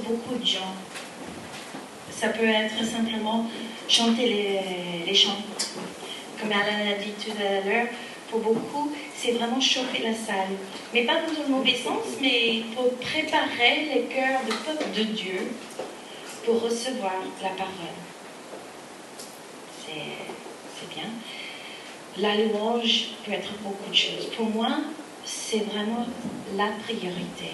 beaucoup 0.00 0.36
de 0.36 0.46
gens. 0.46 0.74
Ça 2.10 2.28
peut 2.28 2.48
être 2.48 2.84
simplement 2.84 3.46
chanter 3.88 4.62
les, 5.06 5.14
chants. 5.14 5.42
Comme 6.40 6.52
Alain 6.52 6.92
a 6.92 6.98
dit 7.02 7.12
tout 7.22 7.32
à 7.38 7.66
l'heure, 7.66 7.86
pour 8.30 8.40
beaucoup, 8.40 8.92
c'est 9.16 9.32
vraiment 9.32 9.60
chauffer 9.60 10.02
la 10.02 10.14
salle. 10.14 10.56
Mais 10.94 11.04
pas 11.04 11.14
dans 11.14 11.42
le 11.42 11.48
mauvais 11.48 11.74
sens, 11.74 12.04
mais 12.20 12.62
pour 12.74 12.94
préparer 12.96 13.88
les 13.92 14.02
cœurs 14.02 14.40
du 14.44 14.56
peuple 14.56 14.90
de 14.96 15.04
Dieu 15.04 15.50
pour 16.44 16.62
recevoir 16.62 17.14
la 17.42 17.50
parole. 17.50 17.96
C'est 19.86 20.94
bien. 20.94 21.10
La 22.18 22.36
louange 22.36 23.08
peut 23.24 23.32
être 23.32 23.52
beaucoup 23.62 23.90
de 23.90 23.94
choses. 23.94 24.26
Pour 24.36 24.46
moi, 24.46 24.78
c'est 25.24 25.64
vraiment 25.64 26.06
la 26.56 26.68
priorité. 26.84 27.52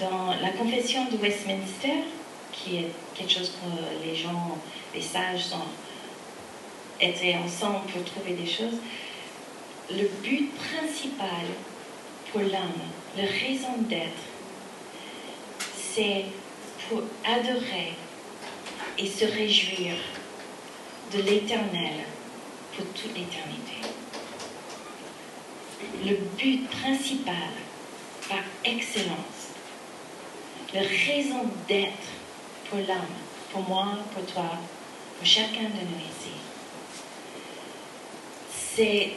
Dans 0.00 0.32
la 0.40 0.50
confession 0.50 1.06
de 1.06 1.16
Westminster, 1.16 2.04
qui 2.52 2.76
est 2.76 2.90
quelque 3.14 3.32
chose 3.32 3.52
que 3.60 4.06
les 4.06 4.14
gens, 4.14 4.56
les 4.94 5.00
sages, 5.00 5.46
sont, 5.46 5.56
étaient 7.00 7.36
ensemble 7.36 7.80
pour 7.92 8.04
trouver 8.04 8.34
des 8.34 8.46
choses, 8.46 8.78
le 9.90 10.08
but 10.22 10.50
principal 10.54 11.46
pour 12.30 12.42
l'homme, 12.42 12.82
la 13.16 13.24
raison 13.24 13.78
d'être, 13.88 14.22
c'est 15.74 16.26
pour 16.88 17.02
adorer 17.26 17.94
et 18.98 19.06
se 19.06 19.24
réjouir 19.24 19.94
de 21.12 21.22
l'éternel 21.22 22.04
pour 22.76 22.86
toute 22.86 23.16
l'éternité. 23.16 23.80
Le 26.04 26.16
but 26.36 26.68
principal, 26.68 27.50
par 28.28 28.42
excellence, 28.64 29.37
la 30.74 30.80
raison 30.80 31.44
d'être 31.66 32.08
pour 32.68 32.78
l'homme, 32.78 33.16
pour 33.52 33.62
moi, 33.62 33.88
pour 34.14 34.24
toi, 34.26 34.50
pour 35.16 35.26
chacun 35.26 35.62
de 35.62 35.80
nous 35.80 35.98
ici, 35.98 36.34
c'est 38.50 39.12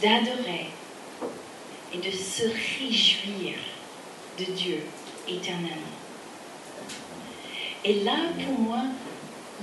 d'adorer 0.00 0.68
et 1.92 1.98
de 1.98 2.10
se 2.10 2.44
réjouir 2.44 3.58
de 4.38 4.44
Dieu 4.44 4.82
éternellement. 5.26 5.98
Et 7.84 8.04
là, 8.04 8.16
pour 8.44 8.58
moi, 8.58 8.82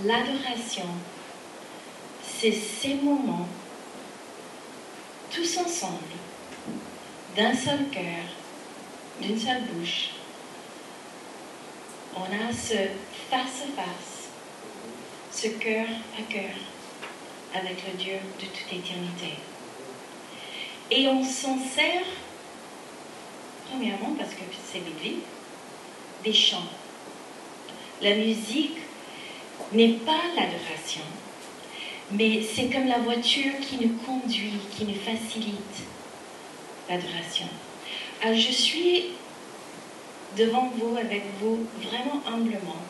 l'adoration, 0.03 0.87
c'est 2.23 2.51
ces 2.51 2.95
moments, 2.95 3.47
tous 5.31 5.57
ensemble, 5.57 6.15
d'un 7.35 7.53
seul 7.53 7.89
cœur, 7.91 8.25
d'une 9.21 9.39
seule 9.39 9.63
bouche. 9.63 10.09
On 12.17 12.23
a 12.23 12.53
ce 12.53 12.75
face 13.29 13.63
à 13.63 13.81
face, 13.81 14.29
ce 15.31 15.47
cœur 15.47 15.85
à 16.17 16.21
cœur 16.31 16.55
avec 17.53 17.77
le 17.87 17.97
Dieu 17.97 18.15
de 18.39 18.45
toute 18.45 18.71
éternité. 18.71 19.33
Et 20.91 21.07
on 21.09 21.21
s'en 21.23 21.57
sert, 21.59 22.05
premièrement 23.69 24.15
parce 24.17 24.31
que 24.31 24.43
c'est 24.71 24.79
biblique, 24.79 25.23
des 26.23 26.33
chants. 26.33 26.69
La 28.01 28.15
musique 28.15 28.77
n'est 29.73 29.93
pas 30.05 30.21
l'adoration, 30.37 31.01
mais 32.11 32.41
c'est 32.41 32.69
comme 32.69 32.87
la 32.87 32.99
voiture 32.99 33.59
qui 33.61 33.85
nous 33.85 33.97
conduit, 34.05 34.53
qui 34.71 34.85
nous 34.85 34.95
facilite 34.95 35.83
l'adoration. 36.89 37.47
Alors 38.21 38.37
je 38.37 38.51
suis 38.51 39.05
devant 40.35 40.71
vous, 40.75 40.97
avec 40.97 41.23
vous, 41.39 41.65
vraiment 41.81 42.21
humblement, 42.27 42.81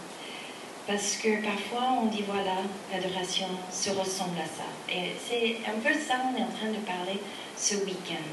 parce 0.87 1.17
que 1.17 1.43
parfois 1.43 1.99
on 2.01 2.07
dit 2.07 2.23
voilà, 2.27 2.57
l'adoration 2.91 3.47
se 3.71 3.89
ressemble 3.89 4.37
à 4.39 4.45
ça. 4.45 4.93
Et 4.93 5.13
c'est 5.27 5.57
un 5.67 5.79
peu 5.79 5.93
ça 5.93 6.15
on 6.31 6.37
est 6.37 6.43
en 6.43 6.51
train 6.51 6.69
de 6.69 6.85
parler 6.85 7.19
ce 7.57 7.75
week-end. 7.75 8.25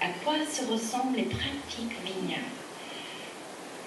À 0.00 0.08
quoi 0.24 0.34
se 0.50 0.64
ressemblent 0.64 1.16
les 1.16 1.24
pratiques 1.24 1.96
vignes 2.04 2.38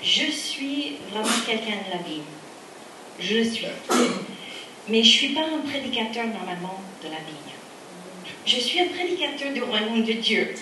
Je 0.02 0.32
suis 0.32 0.98
vraiment 1.12 1.28
quelqu'un 1.46 1.78
de 1.88 1.98
la 1.98 2.04
vie. 2.04 2.22
Je 3.20 3.38
le 3.38 3.44
suis. 3.46 3.66
Mais 4.90 5.02
je 5.02 5.08
ne 5.08 5.18
suis 5.18 5.30
pas 5.30 5.42
un 5.42 5.68
prédicateur 5.68 6.26
normalement 6.28 6.80
de 7.04 7.10
la 7.10 7.18
vigne. 7.18 7.53
Je 8.46 8.58
suis 8.58 8.80
un 8.82 8.88
prédicateur 8.88 9.54
du 9.54 9.64
royaume 9.64 10.04
de 10.04 10.14
Dieu. 10.14 10.54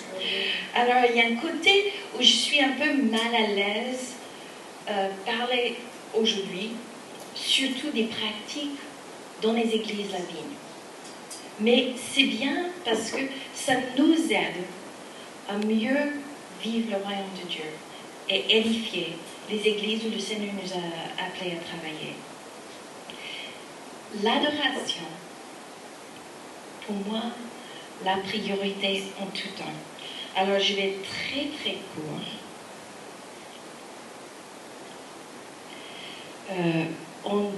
Alors 0.74 1.04
il 1.10 1.16
y 1.16 1.20
a 1.20 1.26
un 1.26 1.36
côté 1.36 1.92
où 2.16 2.22
je 2.22 2.26
suis 2.26 2.60
un 2.60 2.72
peu 2.72 2.92
mal 3.02 3.34
à 3.34 3.46
l'aise 3.48 4.14
euh, 4.88 5.08
parler 5.26 5.76
aujourd'hui, 6.14 6.70
surtout 7.34 7.90
des 7.90 8.04
pratiques 8.04 8.78
dans 9.42 9.52
les 9.52 9.68
églises 9.74 10.12
la 10.12 10.18
vigne. 10.18 10.56
Mais 11.60 11.92
c'est 12.12 12.24
bien 12.24 12.66
parce 12.84 13.10
que 13.10 13.22
ça 13.54 13.74
nous 13.98 14.14
aide 14.30 14.64
à 15.48 15.54
mieux 15.54 16.12
vivre 16.62 16.90
le 16.90 16.96
royaume 16.96 17.34
de 17.42 17.48
Dieu 17.48 17.64
et 18.28 18.58
édifier 18.58 19.16
les 19.50 19.58
églises 19.58 20.02
où 20.06 20.10
le 20.10 20.20
Seigneur 20.20 20.52
nous 20.54 20.72
a 20.72 21.26
appelés 21.26 21.56
à 21.56 21.64
travailler. 21.64 22.14
L'adoration, 24.22 25.06
pour 26.86 26.96
moi, 26.96 27.22
la 28.04 28.16
priorité 28.16 29.04
en 29.20 29.26
tout 29.26 29.48
temps. 29.56 29.72
Alors 30.36 30.58
je 30.58 30.74
vais 30.74 30.88
être 30.88 31.02
très 31.02 31.46
très 31.60 31.76
court. 31.94 32.20
Euh, 36.50 36.84
on 37.24 37.50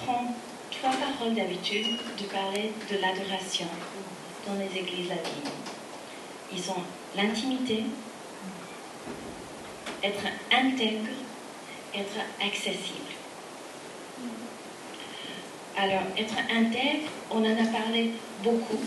prend 0.00 0.34
trois 0.70 0.92
paroles 0.92 1.34
d'habitude 1.34 1.98
de 2.18 2.24
parler 2.24 2.72
de 2.90 2.96
l'adoration 2.96 3.66
dans 4.46 4.54
les 4.54 4.78
églises 4.78 5.08
latines. 5.08 5.50
Ils 6.52 6.70
ont 6.70 6.82
l'intimité, 7.16 7.84
être 10.02 10.26
intègre, 10.50 11.10
être 11.94 12.20
accessible. 12.44 13.10
Alors, 15.76 16.02
être 16.16 16.34
intègre, 16.52 17.08
on 17.30 17.38
en 17.38 17.52
a 17.52 17.66
parlé 17.72 18.12
beaucoup. 18.42 18.80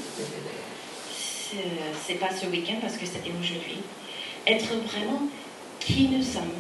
C'est 2.06 2.16
pas 2.16 2.30
ce 2.34 2.46
week-end 2.48 2.76
parce 2.82 2.98
que 2.98 3.06
c'était 3.06 3.32
aujourd'hui. 3.32 3.82
Être 4.46 4.76
vraiment 4.76 5.24
qui 5.80 6.08
nous 6.10 6.24
sommes, 6.24 6.54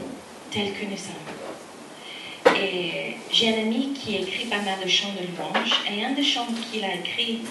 tel 0.51 0.73
que 0.73 0.85
nous 0.85 0.97
sommes. 0.97 2.55
Et 2.55 3.15
j'ai 3.31 3.55
un 3.55 3.61
ami 3.63 3.93
qui 3.93 4.15
écrit 4.15 4.45
pas 4.45 4.61
mal 4.61 4.79
de 4.83 4.89
chants 4.89 5.13
de 5.13 5.25
louange. 5.35 5.71
Et 5.91 6.03
un 6.03 6.11
des 6.11 6.23
chants 6.23 6.47
qu'il 6.71 6.83
a 6.83 6.95
écrit, 6.95 7.41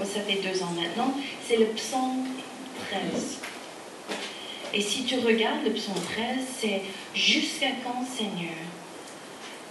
oh, 0.00 0.04
ça 0.04 0.20
fait 0.20 0.40
deux 0.40 0.62
ans 0.62 0.72
maintenant, 0.74 1.14
c'est 1.46 1.56
le 1.56 1.66
psaume 1.66 2.26
13. 3.12 3.38
Et 4.74 4.80
si 4.80 5.04
tu 5.04 5.16
regardes 5.16 5.64
le 5.64 5.72
psaume 5.72 6.00
13, 6.14 6.46
c'est 6.60 6.82
Jusqu'à 7.14 7.68
quand, 7.84 8.06
Seigneur, 8.06 8.56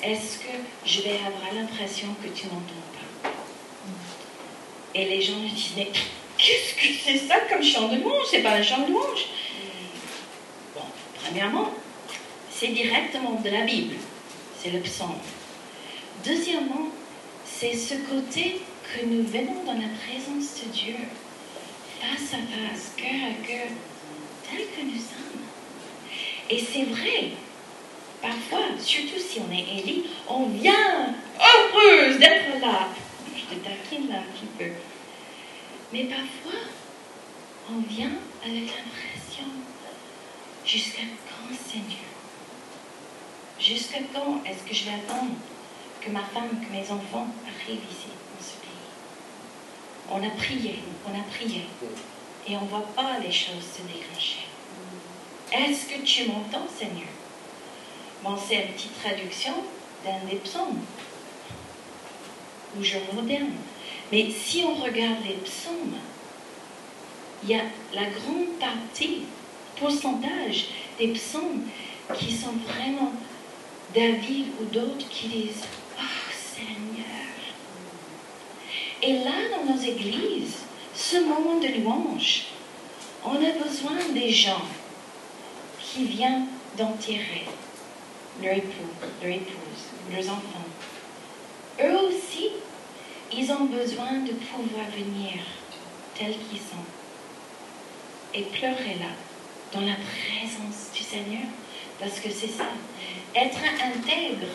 est-ce 0.03 0.37
que 0.37 0.53
je 0.85 1.01
vais 1.01 1.17
avoir 1.25 1.53
l'impression 1.55 2.09
que 2.21 2.27
tu 2.27 2.45
m'entends 2.45 2.85
pas? 3.23 3.29
Et 4.93 5.05
les 5.05 5.21
gens 5.23 5.37
me 5.37 5.49
disent 5.49 5.87
qu'est-ce 6.41 6.73
que 6.73 6.93
c'est 7.03 7.27
ça 7.27 7.35
comme 7.49 7.63
chant 7.63 7.87
de 7.87 7.97
louange 8.01 8.25
C'est 8.29 8.41
pas 8.41 8.53
un 8.53 8.63
chant 8.63 8.79
de 8.79 8.91
louange. 8.91 9.25
Bon, 10.75 10.81
premièrement, 11.23 11.69
c'est 12.51 12.69
directement 12.69 13.39
de 13.43 13.49
la 13.49 13.61
Bible 13.61 13.95
c'est 14.61 14.71
le 14.71 14.79
psaume. 14.79 15.17
Deuxièmement, 16.25 16.89
c'est 17.45 17.75
ce 17.75 17.95
côté 17.95 18.61
que 18.83 19.05
nous 19.05 19.23
venons 19.23 19.63
dans 19.65 19.73
la 19.73 19.89
présence 20.05 20.63
de 20.63 20.71
Dieu, 20.71 20.95
face 21.99 22.33
à 22.33 22.37
face, 22.37 22.93
cœur 22.95 23.29
à 23.29 23.47
cœur, 23.47 23.67
tel 24.49 24.59
que 24.59 24.81
nous 24.83 24.99
sommes. 24.99 25.41
Et 26.49 26.59
c'est 26.59 26.83
vrai, 26.83 27.31
parfois, 28.21 28.77
surtout 28.77 29.19
si 29.19 29.39
on 29.39 29.51
est 29.51 29.79
élu, 29.79 30.03
on 30.29 30.47
vient 30.49 31.15
heureuse 31.39 32.19
d'être 32.19 32.59
là. 32.61 32.89
Je 33.35 33.55
te 33.55 33.59
taquine 33.63 34.09
là 34.09 34.17
un 34.17 34.31
petit 34.33 34.47
peu. 34.59 34.65
Mais 35.93 36.05
parfois, 36.05 36.61
on 37.69 37.79
vient 37.81 38.11
avec 38.43 38.61
l'impression, 38.61 39.43
jusqu'à 40.65 41.01
quand 41.01 41.53
Seigneur? 41.69 42.07
Jusqu'à 43.59 43.99
quand 44.13 44.41
est-ce 44.45 44.63
que 44.63 44.73
je 44.73 44.85
vais 44.85 44.95
attendre 44.95 45.33
que 45.99 46.09
ma 46.09 46.23
femme, 46.23 46.49
que 46.49 46.71
mes 46.71 46.89
enfants 46.89 47.27
arrivent 47.45 47.83
ici, 47.91 48.07
dans 48.07 48.43
ce 48.43 48.53
pays? 48.61 48.69
On 50.09 50.25
a 50.25 50.29
prié, 50.29 50.79
on 51.05 51.19
a 51.19 51.23
prié, 51.23 51.65
et 52.47 52.55
on 52.55 52.61
ne 52.61 52.69
voit 52.69 52.87
pas 52.95 53.19
les 53.19 53.31
choses 53.31 53.61
se 53.61 53.81
déclencher. 53.81 54.47
Est-ce 55.51 55.87
que 55.87 56.01
tu 56.05 56.29
m'entends, 56.29 56.67
Seigneur? 56.73 57.09
Bon, 58.23 58.37
c'est 58.37 58.63
une 58.63 58.73
petite 58.73 58.97
traduction 58.97 59.55
d'un 60.05 60.19
des 60.29 60.37
psaumes, 60.37 60.79
ou 62.77 62.83
genre 62.83 63.13
moderne. 63.13 63.55
Mais 64.11 64.29
si 64.29 64.63
on 64.63 64.75
regarde 64.75 65.23
les 65.25 65.35
psaumes, 65.35 65.95
il 67.43 67.49
y 67.49 67.55
a 67.55 67.63
la 67.93 68.09
grande 68.09 68.59
partie, 68.59 69.23
pourcentage 69.79 70.67
des 70.99 71.07
psaumes 71.09 71.63
qui 72.17 72.31
sont 72.31 72.53
vraiment 72.67 73.13
David 73.95 74.47
ou 74.59 74.65
d'autres 74.65 75.07
qui 75.09 75.27
disent 75.27 75.63
Oh 75.97 76.31
Seigneur. 76.55 77.05
Et 79.01 79.23
là, 79.23 79.31
dans 79.55 79.73
nos 79.73 79.81
églises, 79.81 80.57
ce 80.93 81.17
moment 81.17 81.59
de 81.59 81.81
louange, 81.81 82.45
on 83.25 83.35
a 83.35 83.63
besoin 83.63 83.97
des 84.13 84.29
gens 84.29 84.61
qui 85.79 86.05
viennent 86.05 86.47
d'enterrer 86.77 87.45
leur 88.41 88.55
époux, 88.55 88.89
leur 89.21 89.31
épouse, 89.31 89.83
leurs 90.11 90.25
enfants. 90.25 90.67
Eux 91.83 91.97
aussi, 92.07 92.30
ils 93.33 93.51
ont 93.51 93.65
besoin 93.65 94.19
de 94.25 94.33
pouvoir 94.33 94.85
venir 94.95 95.41
tels 96.17 96.35
qu'ils 96.49 96.59
sont 96.59 96.85
et 98.33 98.43
pleurer 98.43 98.95
là, 98.99 99.11
dans 99.73 99.81
la 99.81 99.95
présence 99.95 100.91
du 100.95 101.03
Seigneur. 101.03 101.47
Parce 101.99 102.19
que 102.19 102.29
c'est 102.29 102.47
ça. 102.47 102.65
Être 103.35 103.59
intègre, 103.59 104.47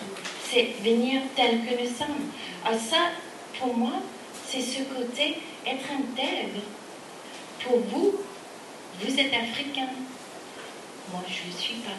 c'est 0.49 0.75
venir 0.83 1.23
tel 1.35 1.61
que 1.65 1.83
nous 1.83 1.89
sommes. 1.89 2.31
Alors 2.65 2.79
ah, 2.83 2.91
ça, 2.91 3.11
pour 3.59 3.77
moi, 3.77 3.93
c'est 4.47 4.61
ce 4.61 4.83
côté, 4.83 5.39
être 5.67 5.87
intègre. 5.91 6.61
Pour 7.61 7.79
vous, 7.79 8.21
vous 9.01 9.21
êtes 9.21 9.33
africain. 9.33 9.89
Moi, 11.13 11.23
je 11.29 11.51
ne 11.51 11.57
suis 11.57 11.75
pas. 11.77 11.91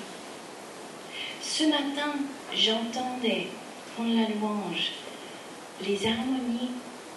Ce 1.41 1.63
matin, 1.63 2.13
j'entendais, 2.53 3.47
pour 3.95 4.05
la 4.05 4.27
louange, 4.27 4.91
les 5.85 6.07
harmonies 6.07 6.71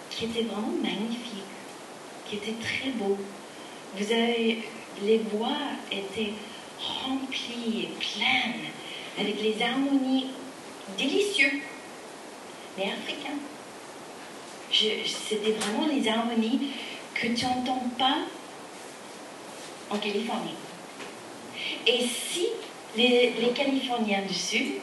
qui 0.09 0.25
étaient 0.25 0.43
vraiment 0.43 0.73
magnifiques, 0.81 1.43
qui 2.27 2.35
étaient 2.35 2.55
très 2.61 2.89
beaux. 2.91 3.17
Vous 3.97 4.11
avez, 4.11 4.63
les 5.03 5.17
voix 5.33 5.57
étaient 5.91 6.33
remplies 6.79 7.83
et 7.83 7.89
pleines, 7.99 8.69
avec 9.19 9.41
les 9.41 9.61
harmonies 9.61 10.27
délicieuses, 10.97 11.61
mais 12.77 12.85
africaines. 12.85 13.39
C'était 14.71 15.51
vraiment 15.51 15.87
les 15.87 16.07
harmonies 16.07 16.71
que 17.13 17.27
tu 17.27 17.45
n'entends 17.45 17.83
pas 17.97 18.19
en 19.89 19.97
Californie. 19.97 20.55
Et 21.85 22.05
si 22.07 22.47
les, 22.95 23.33
les 23.39 23.49
Californiens 23.49 24.21
du 24.21 24.33
Sud 24.33 24.73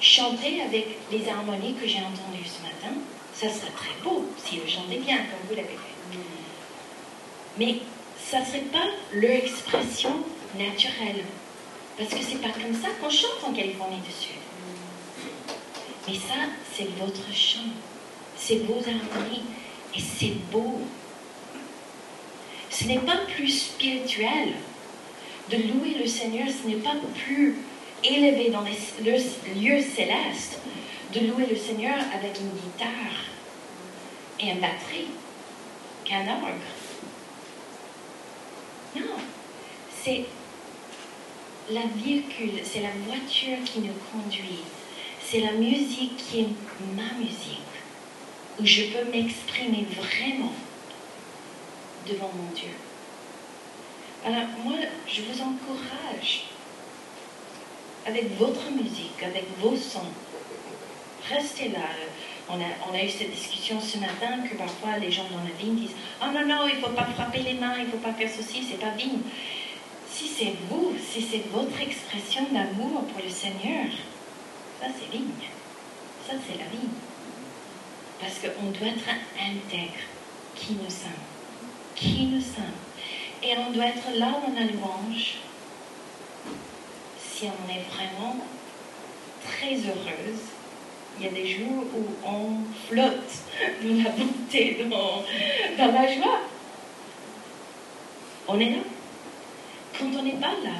chanter 0.00 0.62
avec 0.62 0.98
les 1.10 1.28
harmonies 1.28 1.74
que 1.74 1.86
j'ai 1.86 1.98
entendues 1.98 2.46
ce 2.46 2.62
matin, 2.62 2.98
ça 3.34 3.48
serait 3.48 3.72
très 3.72 3.94
beau 4.02 4.26
si 4.44 4.56
le 4.56 4.66
chantaient 4.66 4.98
bien 4.98 5.16
comme 5.16 5.48
vous 5.48 5.56
l'avez 5.56 5.68
fait. 5.68 6.18
Mais 7.58 7.76
ça 8.18 8.40
ne 8.40 8.44
serait 8.44 8.60
pas 8.60 8.86
leur 9.12 9.30
expression 9.30 10.10
naturelle. 10.58 11.24
Parce 11.96 12.10
que 12.10 12.20
c'est 12.22 12.40
pas 12.40 12.48
comme 12.48 12.74
ça 12.74 12.88
qu'on 13.00 13.10
chante 13.10 13.44
en 13.44 13.52
Californie 13.52 14.00
du 14.00 14.10
Sud. 14.10 14.36
Mais 16.08 16.14
ça, 16.14 16.34
c'est 16.74 16.88
votre 16.98 17.32
chant. 17.32 17.70
C'est 18.36 18.64
vos 18.64 18.78
harmonies. 18.78 19.44
Et 19.94 20.00
c'est 20.00 20.34
beau. 20.50 20.80
Ce 22.70 22.84
n'est 22.84 22.98
pas 22.98 23.18
plus 23.34 23.48
spirituel 23.48 24.54
de 25.50 25.56
louer 25.56 25.96
le 26.00 26.06
Seigneur, 26.08 26.48
ce 26.48 26.66
n'est 26.66 26.76
pas 26.76 26.96
plus 27.24 27.56
élevé 28.04 28.50
dans 28.50 28.62
les 28.62 28.76
lieux 29.54 29.80
célestes, 29.80 30.60
de 31.12 31.20
louer 31.20 31.46
le 31.46 31.56
Seigneur 31.56 31.96
avec 32.14 32.38
une 32.40 32.50
guitare 32.50 33.24
et 34.40 34.50
une 34.50 34.60
batterie 34.60 35.08
qu'un 36.04 36.26
orgue. 36.28 36.54
Non, 38.96 39.16
c'est 40.02 40.24
la 41.70 41.82
véhicule, 41.96 42.60
c'est 42.62 42.82
la 42.82 42.90
voiture 43.06 43.58
qui 43.64 43.80
nous 43.80 43.94
conduit. 44.12 44.60
C'est 45.24 45.40
la 45.40 45.52
musique 45.52 46.16
qui 46.16 46.40
est 46.40 46.48
ma 46.94 47.18
musique, 47.18 47.60
où 48.60 48.66
je 48.66 48.82
peux 48.82 49.10
m'exprimer 49.10 49.86
vraiment 49.96 50.52
devant 52.06 52.30
mon 52.34 52.52
Dieu. 52.54 52.68
Alors 54.24 54.48
moi, 54.62 54.76
je 55.08 55.22
vous 55.22 55.40
encourage 55.40 56.44
avec 58.06 58.36
votre 58.38 58.70
musique, 58.70 59.22
avec 59.22 59.44
vos 59.60 59.76
sons. 59.76 60.12
Restez 61.28 61.68
là. 61.68 61.80
On 62.48 62.60
a, 62.60 62.66
on 62.90 62.94
a, 62.94 63.02
eu 63.02 63.08
cette 63.08 63.30
discussion 63.30 63.80
ce 63.80 63.96
matin 63.96 64.46
que 64.48 64.54
parfois 64.54 64.98
les 64.98 65.10
gens 65.10 65.24
dans 65.30 65.38
la 65.38 65.54
vigne 65.58 65.76
disent 65.76 65.96
Oh 66.22 66.26
non, 66.26 66.46
non, 66.46 66.68
il 66.68 66.76
ne 66.76 66.80
faut 66.82 66.92
pas 66.92 67.06
frapper 67.06 67.38
les 67.38 67.54
mains, 67.54 67.76
il 67.78 67.86
ne 67.86 67.90
faut 67.90 67.96
pas 67.98 68.12
faire 68.12 68.28
ceci, 68.28 68.62
c'est 68.68 68.78
pas 68.78 68.90
vigne. 68.90 69.20
Si 70.10 70.28
c'est 70.28 70.52
vous, 70.68 70.92
si 71.10 71.22
c'est 71.22 71.42
votre 71.50 71.80
expression 71.80 72.42
d'amour 72.52 73.04
pour 73.06 73.22
le 73.22 73.30
Seigneur, 73.30 73.86
ça 74.80 74.88
c'est 74.88 75.10
vigne. 75.10 75.48
Ça 76.28 76.34
c'est 76.46 76.58
la 76.58 76.66
vigne. 76.66 76.92
Parce 78.20 78.38
qu'on 78.38 78.70
doit 78.70 78.88
être 78.88 79.08
intègre 79.40 80.04
qui 80.54 80.74
nous 80.74 80.90
sommes. 80.90 81.24
Qui 81.94 82.26
nous 82.26 82.40
sommes. 82.40 82.78
Et 83.42 83.56
on 83.56 83.70
doit 83.72 83.86
être 83.86 84.18
là 84.18 84.40
dans 84.46 84.54
la 84.54 84.66
louange 84.66 85.38
si 87.34 87.46
on 87.46 87.68
est 87.68 87.82
vraiment 87.92 88.36
très 89.44 89.74
heureuse, 89.74 90.40
il 91.18 91.26
y 91.26 91.28
a 91.28 91.32
des 91.32 91.46
jours 91.46 91.84
où 91.96 92.26
on 92.26 92.58
flotte 92.86 93.32
dans 93.82 94.04
la 94.04 94.10
bonté, 94.10 94.86
dans, 94.88 95.92
la 95.92 96.14
joie. 96.14 96.40
On 98.46 98.60
est 98.60 98.70
là. 98.70 98.82
Quand 99.98 100.06
on 100.16 100.22
n'est 100.22 100.32
pas 100.32 100.54
là, 100.62 100.76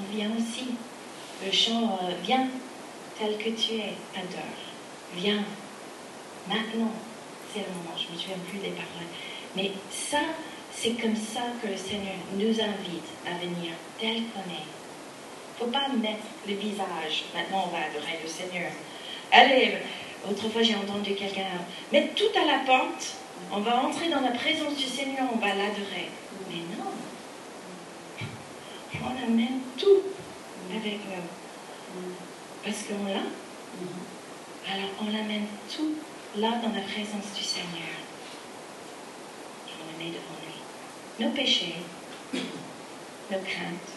on 0.00 0.14
vient 0.14 0.30
aussi. 0.36 0.74
Le 1.44 1.52
chant 1.52 1.98
euh, 2.02 2.12
Viens 2.24 2.48
tel 3.18 3.36
que 3.36 3.50
tu 3.50 3.74
es, 3.74 3.94
adore. 4.14 4.56
Viens. 5.16 5.44
Maintenant, 6.48 6.92
c'est 7.52 7.60
le 7.60 7.66
moment. 7.66 7.96
Je 7.96 8.08
ne 8.08 8.12
me 8.12 8.18
souviens 8.18 8.36
plus 8.48 8.58
des 8.58 8.70
paroles. 8.70 9.10
Mais 9.54 9.72
ça, 9.90 10.18
c'est 10.72 11.00
comme 11.00 11.16
ça 11.16 11.42
que 11.62 11.68
le 11.68 11.76
Seigneur 11.76 12.16
nous 12.34 12.60
invite 12.60 13.10
à 13.26 13.38
venir 13.38 13.72
tel 13.98 14.22
qu'on 14.32 14.50
est 14.52 14.66
faut 15.58 15.66
pas 15.66 15.88
mettre 15.88 16.24
le 16.46 16.54
visage. 16.54 17.24
Maintenant, 17.34 17.64
on 17.66 17.70
va 17.70 17.84
adorer 17.86 18.18
le 18.22 18.28
Seigneur. 18.28 18.70
Allez, 19.32 19.78
autrefois 20.28 20.62
j'ai 20.62 20.74
entendu 20.74 21.14
quelqu'un 21.14 21.44
mettre 21.92 22.14
tout 22.14 22.38
à 22.38 22.44
la 22.44 22.58
porte. 22.64 23.16
On 23.52 23.60
va 23.60 23.84
entrer 23.84 24.08
dans 24.08 24.20
la 24.20 24.30
présence 24.30 24.76
du 24.76 24.84
Seigneur, 24.84 25.28
on 25.32 25.38
va 25.38 25.48
l'adorer. 25.48 26.10
Mais 26.48 26.62
non. 26.76 26.90
On 29.02 29.24
amène 29.24 29.60
tout 29.78 30.02
avec 30.74 30.94
nous. 30.94 32.02
Parce 32.64 32.82
qu'on 32.84 33.04
l'a. 33.04 33.20
Alors 34.72 34.90
on 35.00 35.08
amène 35.08 35.46
tout 35.74 35.94
là 36.36 36.50
dans 36.62 36.72
la 36.72 36.82
présence 36.82 37.32
du 37.36 37.42
Seigneur. 37.42 37.96
Et 39.68 39.72
on 39.80 39.92
le 39.92 40.04
met 40.04 40.10
devant 40.10 40.38
lui. 40.44 41.24
Nos 41.24 41.30
péchés, 41.30 41.76
nos 42.34 43.38
craintes, 43.38 43.95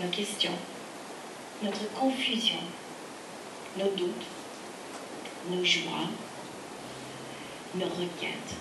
nos 0.00 0.08
questions, 0.08 0.52
notre 1.62 1.92
confusion, 1.92 2.60
nos 3.76 3.90
doutes, 3.90 4.26
nos 5.50 5.64
joies, 5.64 6.08
nos 7.74 7.86
requêtes. 7.86 8.54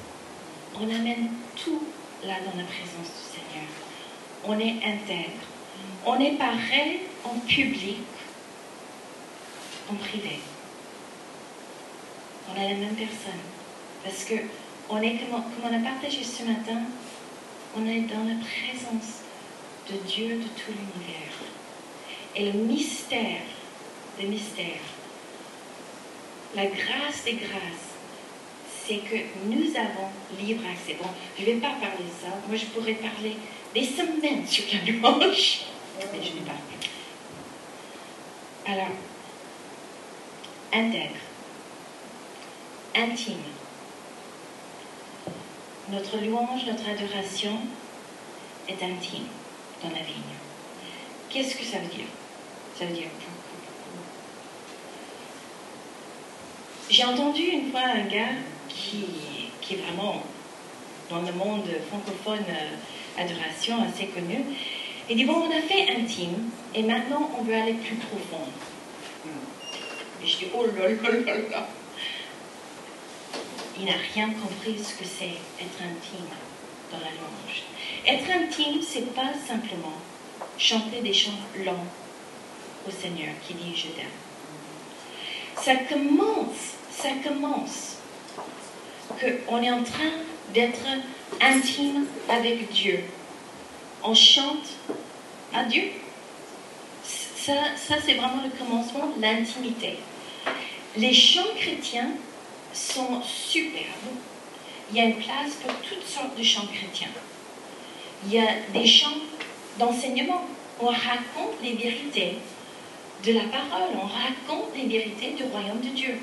On 0.76 0.84
amène 0.84 1.30
tout 1.56 1.84
là 2.24 2.36
dans 2.40 2.58
la 2.58 2.66
présence 2.66 3.12
du 3.14 3.38
Seigneur. 3.38 3.70
On 4.46 4.60
est 4.60 4.84
intègre. 4.84 5.44
On 6.06 6.20
est 6.20 6.38
pareil 6.38 7.02
en 7.24 7.40
public, 7.40 8.00
en 9.92 9.96
privé. 9.96 10.40
On 12.50 12.60
est 12.60 12.70
la 12.70 12.76
même 12.76 12.96
personne. 12.96 13.42
Parce 14.04 14.24
que 14.24 14.36
on 14.90 15.02
est, 15.02 15.18
comme 15.18 15.44
on 15.64 15.68
a 15.68 15.80
partagé 15.80 16.24
ce 16.24 16.44
matin, 16.44 16.82
on 17.76 17.86
est 17.86 18.02
dans 18.02 18.24
la 18.24 18.36
présence 18.36 19.27
de 19.90 19.98
Dieu 20.08 20.36
de 20.36 20.44
tout 20.44 20.72
l'univers. 20.72 21.34
Et 22.36 22.52
le 22.52 22.60
mystère 22.60 23.42
des 24.20 24.28
mystères, 24.28 24.86
la 26.56 26.66
grâce 26.66 27.24
des 27.24 27.34
grâces, 27.34 27.88
c'est 28.86 28.98
que 28.98 29.16
nous 29.46 29.76
avons 29.76 30.10
libre 30.40 30.64
accès. 30.72 30.98
Bon, 31.02 31.10
je 31.38 31.42
ne 31.42 31.46
vais 31.48 31.60
pas 31.60 31.72
parler 31.72 32.06
de 32.06 32.26
ça. 32.26 32.34
Moi, 32.48 32.58
je 32.58 32.66
pourrais 32.66 32.94
parler 32.94 33.38
des 33.74 33.84
semaines 33.84 34.48
sur 34.48 34.64
la 34.74 34.92
louange, 34.92 35.62
mais 36.00 36.24
je 36.24 36.34
n'ai 36.34 36.42
pas. 36.42 36.54
Alors, 38.66 38.96
intègre, 40.74 41.16
intime. 42.96 43.38
Notre 45.90 46.18
louange, 46.18 46.66
notre 46.66 46.90
adoration 46.90 47.60
est 48.68 48.84
intime 48.84 49.28
dans 49.84 49.90
la 49.90 50.04
vigne. 50.04 50.36
Qu'est-ce 51.30 51.56
que 51.56 51.64
ça 51.64 51.78
veut 51.80 51.88
dire? 51.88 52.06
Ça 52.78 52.86
veut 52.86 52.94
dire 52.94 53.08
J'ai 56.90 57.04
entendu 57.04 57.42
une 57.42 57.70
fois 57.72 57.82
un 57.82 58.06
gars 58.06 58.36
qui, 58.70 59.06
qui 59.60 59.74
est 59.74 59.78
vraiment 59.78 60.24
dans 61.10 61.22
le 61.22 61.34
monde 61.34 61.66
francophone 61.90 62.46
euh, 62.50 63.22
adoration 63.22 63.84
assez 63.84 64.08
connu, 64.08 64.44
Il 65.10 65.18
dit, 65.18 65.26
bon, 65.26 65.48
on 65.48 65.52
a 65.52 65.62
fait 65.62 65.90
intime, 65.90 66.50
et 66.76 66.84
maintenant 66.84 67.30
on 67.38 67.44
veut 67.44 67.56
aller 67.56 67.74
plus 67.74 67.96
profond. 67.96 68.44
Je 70.24 70.38
dis, 70.38 70.48
oh 70.54 70.66
là 70.66 70.90
là 70.90 71.12
là 71.26 71.36
là. 71.50 71.68
Il 73.80 73.86
n'a 73.86 73.94
rien 74.14 74.30
compris 74.30 74.78
ce 74.84 74.96
que 74.96 75.06
c'est 75.06 75.38
être 75.62 75.82
intime 75.82 76.28
dans 76.92 77.00
la 77.00 77.12
louange. 77.12 77.64
Être 78.06 78.30
intime, 78.32 78.82
c'est 78.82 79.14
pas 79.14 79.34
simplement 79.48 79.94
chanter 80.58 81.02
des 81.02 81.14
chants 81.14 81.32
lents 81.66 81.86
au 82.88 82.92
Seigneur 82.92 83.34
qui 83.46 83.54
dit 83.54 83.76
je 83.76 83.88
t'aime. 83.88 84.06
Ça 85.62 85.76
commence, 85.76 86.76
ça 86.92 87.10
commence 87.24 87.98
qu'on 89.20 89.62
est 89.62 89.72
en 89.72 89.84
train 89.84 90.12
d'être 90.54 90.86
intime 91.42 92.06
avec 92.30 92.72
Dieu. 92.72 93.04
On 94.04 94.14
chante 94.14 94.68
à 95.54 95.64
Dieu. 95.64 95.84
Ça, 97.04 97.54
ça 97.76 97.96
c'est 98.06 98.14
vraiment 98.14 98.44
le 98.44 98.50
commencement 98.58 99.10
l'intimité. 99.20 99.98
Les 100.96 101.14
chants 101.14 101.54
chrétiens 101.58 102.12
sont 102.74 103.22
superbes. 103.24 104.18
Il 104.90 104.98
y 104.98 105.02
a 105.02 105.06
une 105.06 105.18
place 105.18 105.56
pour 105.62 105.74
toutes 105.82 106.06
sortes 106.08 106.38
de 106.38 106.44
chants 106.44 106.68
chrétiens. 106.68 107.10
Il 108.26 108.34
y 108.34 108.40
a 108.40 108.48
des 108.74 108.88
chants 108.88 109.18
d'enseignement. 109.78 110.46
On 110.80 110.88
raconte 110.88 111.62
les 111.62 111.74
vérités 111.74 112.38
de 113.26 113.34
la 113.34 113.42
parole, 113.42 113.90
on 113.96 114.06
raconte 114.06 114.76
les 114.76 114.86
vérités 114.86 115.32
du 115.32 115.44
royaume 115.46 115.82
de 115.82 115.90
Dieu. 115.90 116.16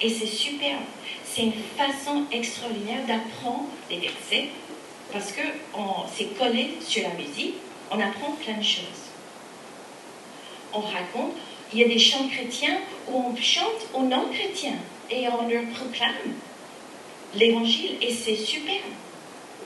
Et 0.00 0.08
c'est 0.08 0.26
superbe. 0.26 0.84
C'est 1.24 1.42
une 1.42 1.52
façon 1.76 2.24
extraordinaire 2.32 3.04
d'apprendre 3.06 3.68
les 3.90 3.98
versets 3.98 4.48
parce 5.12 5.32
que 5.32 5.42
c'est 6.14 6.38
collé 6.38 6.74
sur 6.80 7.02
la 7.02 7.14
musique, 7.14 7.54
on 7.90 8.00
apprend 8.00 8.32
plein 8.32 8.58
de 8.58 8.62
choses. 8.62 9.08
On 10.72 10.80
raconte, 10.80 11.34
il 11.72 11.80
y 11.80 11.84
a 11.84 11.88
des 11.88 11.98
chants 11.98 12.28
chrétiens 12.28 12.78
où 13.08 13.24
on 13.30 13.36
chante 13.36 13.86
aux 13.94 14.02
non-chrétiens 14.02 14.76
et 15.10 15.28
on 15.28 15.48
leur 15.48 15.64
proclame 15.74 16.34
l'évangile 17.34 17.96
et 18.00 18.12
c'est 18.12 18.36
superbe. 18.36 18.92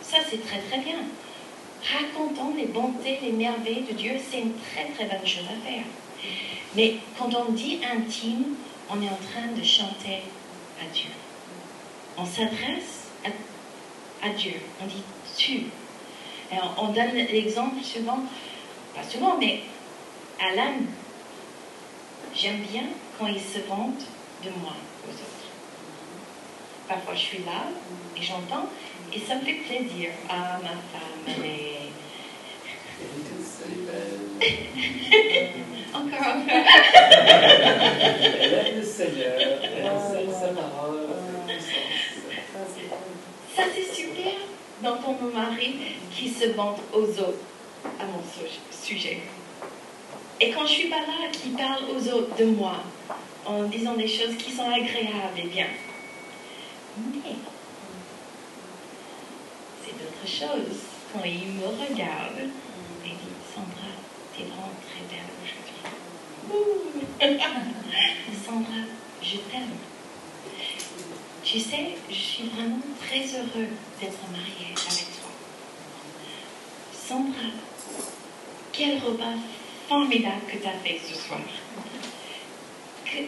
Ça, 0.03 0.19
c'est 0.29 0.45
très 0.47 0.59
très 0.59 0.79
bien. 0.79 0.99
Racontons 1.85 2.55
les 2.57 2.67
bontés, 2.67 3.19
les 3.23 3.33
merveilles 3.33 3.85
de 3.89 3.93
Dieu, 3.93 4.13
c'est 4.31 4.41
une 4.41 4.55
très 4.55 4.87
très 4.93 5.05
bonne 5.05 5.27
chose 5.27 5.45
à 5.47 5.67
faire. 5.69 5.85
Mais 6.77 6.97
quand 7.19 7.31
on 7.35 7.53
dit 7.53 7.81
intime, 7.85 8.55
on 8.91 9.01
est 9.03 9.09
en 9.09 9.19
train 9.33 9.49
de 9.57 9.63
chanter 9.65 10.23
à 10.81 10.93
Dieu. 10.93 11.11
On 12.17 12.25
s'adresse 12.25 13.09
à, 14.23 14.29
Dieu. 14.31 14.55
On 14.81 14.87
dit 14.87 15.03
tu. 15.37 15.65
On, 16.79 16.89
donne 16.89 17.15
l'exemple 17.15 17.83
souvent, 17.83 18.21
pas 18.95 19.03
souvent, 19.03 19.37
mais 19.39 19.63
Alan, 20.39 20.75
j'aime 22.35 22.61
bien 22.71 22.85
quand 23.19 23.27
il 23.27 23.41
se 23.41 23.59
vante 23.67 24.05
de 24.45 24.51
moi 24.61 24.75
aux 25.07 25.11
autres. 25.11 25.42
Parfois 26.93 27.15
je 27.15 27.21
suis 27.21 27.39
là 27.39 27.65
et 28.15 28.21
j'entends 28.23 28.69
et 29.15 29.19
ça 29.19 29.37
me 29.37 29.41
fait 29.41 29.55
plaisir. 29.67 30.11
Ah, 30.29 30.61
ma 30.63 30.69
femme, 30.69 31.25
elle 31.27 31.47
est... 31.47 31.89
encore, 35.95 36.35
encore. 36.37 36.67
Elle 38.43 38.77
le 38.77 38.83
Seigneur, 38.85 39.33
elle 39.39 39.89
enseigne 39.89 40.31
sa 40.31 40.49
parole. 40.49 41.09
Ça, 43.57 43.63
c'est 43.75 43.95
super 43.95 44.35
d'entendre 44.83 45.19
mon 45.23 45.31
mari 45.31 45.77
qui 46.15 46.29
se 46.29 46.49
vante 46.51 46.81
aux 46.93 47.09
autres 47.09 47.47
à 47.99 48.05
mon 48.05 48.23
sujet. 48.71 49.21
Et 50.43 50.51
quand 50.51 50.67
je 50.67 50.73
suis 50.73 50.89
pas 50.91 50.97
là, 50.97 51.31
qui 51.33 51.49
parle 51.51 51.85
aux 51.97 52.09
autres 52.13 52.37
de 52.37 52.45
moi, 52.45 52.83
en 53.47 53.63
disant 53.63 53.95
des 53.95 54.09
choses 54.09 54.37
qui 54.37 54.53
sont 54.53 54.69
agréables 54.71 55.39
et 55.39 55.47
bien. 55.47 55.69
Mais 56.99 57.37
c'est 59.83 59.93
d'autres 59.93 60.27
choses 60.27 60.79
quand 61.13 61.25
il 61.25 61.53
me 61.53 61.67
regarde 61.67 62.51
et 63.05 63.09
dit 63.09 63.35
Sandra, 63.55 63.93
t'es 64.37 64.45
vraiment 64.45 64.73
très 64.87 65.05
belle 65.09 65.31
aujourd'hui. 65.43 65.81
Sandra, 68.47 68.83
je 69.23 69.37
t'aime. 69.37 69.77
Tu 71.43 71.61
sais, 71.61 71.97
je 72.09 72.15
suis 72.15 72.49
vraiment 72.49 72.81
très 73.01 73.25
heureux 73.39 73.69
d'être 74.01 74.31
mariée 74.31 74.75
avec 74.75 75.07
toi. 75.19 75.31
Sandra, 76.95 77.51
quel 78.73 78.99
repas 78.99 79.39
formidable 79.89 80.43
que 80.49 80.57
tu 80.59 80.67
as 80.67 80.79
fait 80.85 81.01
ce 81.07 81.15
soir. 81.15 81.41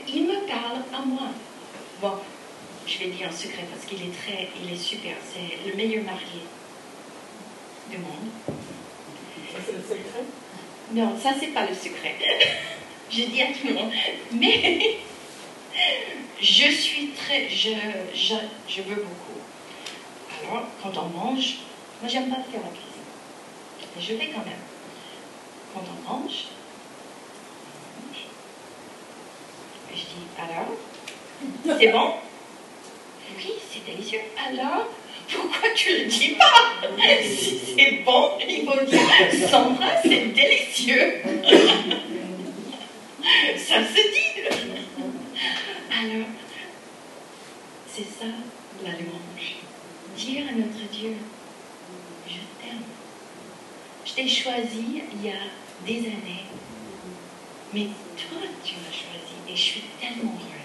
Il 0.09 0.25
me 0.25 0.47
parle 0.47 0.83
à 0.93 1.05
moi. 1.05 1.29
Bon, 2.01 2.13
je 2.87 2.99
vais 2.99 3.07
dire 3.07 3.29
en 3.29 3.33
secret 3.33 3.65
parce 3.71 3.85
qu'il 3.87 4.03
est 4.03 4.13
très, 4.13 4.49
il 4.63 4.73
est 4.73 4.77
super. 4.77 5.15
C'est 5.33 5.69
le 5.69 5.75
meilleur 5.77 6.05
marié 6.05 6.43
du 7.91 7.99
monde. 7.99 8.29
c'est 9.67 9.73
le 9.73 9.83
secret? 9.83 10.25
Non, 10.93 11.19
ça 11.19 11.31
c'est 11.39 11.49
pas 11.49 11.67
le 11.67 11.75
secret. 11.75 12.17
je 13.11 13.23
dis 13.25 13.43
à 13.43 13.47
tout 13.47 13.69
le 13.69 13.75
monde. 13.75 13.93
Mais 14.33 14.99
je 16.41 16.71
suis 16.71 17.11
très, 17.11 17.49
je, 17.49 17.71
je, 18.15 18.35
je 18.69 18.83
veux 18.83 18.97
beaucoup. 18.97 19.41
Alors, 20.43 20.65
quand 20.83 20.93
on 20.99 21.09
mange, 21.09 21.59
moi 22.01 22.09
j'aime 22.09 22.29
pas 22.29 22.37
faire 22.37 22.61
la 22.61 22.69
cuisine. 22.69 22.95
Mais 23.97 24.03
je 24.03 24.15
fais 24.15 24.31
quand 24.33 24.45
même. 24.45 24.65
Quand 25.73 25.81
on 25.81 26.13
mange, 26.13 26.47
on 27.97 28.07
mange. 28.07 28.27
Et 29.93 29.97
je 29.97 30.03
dis, 30.03 30.27
alors 30.39 31.79
C'est 31.79 31.93
bon? 31.93 32.15
Oui, 33.37 33.53
c'est 33.71 33.85
délicieux. 33.85 34.21
Alors 34.49 34.87
pourquoi 35.33 35.71
tu 35.75 35.91
le 35.91 36.05
dis 36.07 36.31
pas? 36.31 36.87
Si 37.23 37.59
c'est 37.77 38.03
bon, 38.05 38.33
il 38.47 38.67
faut 38.67 38.85
dire 38.85 39.01
Sandra, 39.49 40.03
c'est 40.03 40.27
délicieux. 40.33 41.23
Ça 43.57 43.77
se 43.77 43.95
dit. 43.95 44.43
Alors, 45.91 46.27
c'est 47.91 48.03
ça 48.03 48.27
la 48.85 48.91
louange. 48.91 49.57
Dire 50.17 50.45
à 50.51 50.53
notre 50.53 50.85
Dieu, 50.93 51.15
je 52.29 52.41
t'aime. 52.61 52.83
Je 54.05 54.13
t'ai 54.13 54.29
choisi 54.29 55.03
il 55.13 55.25
y 55.27 55.31
a 55.31 55.41
des 55.87 56.01
années, 56.01 56.45
mais 57.73 57.87
toi, 58.17 58.43
tu 58.63 58.75
m'as 58.75 58.93
choisi 58.93 59.37
et 59.49 59.57
je 59.57 59.63
suis 59.63 59.85
tellement 60.01 60.33
heureuse. 60.33 60.64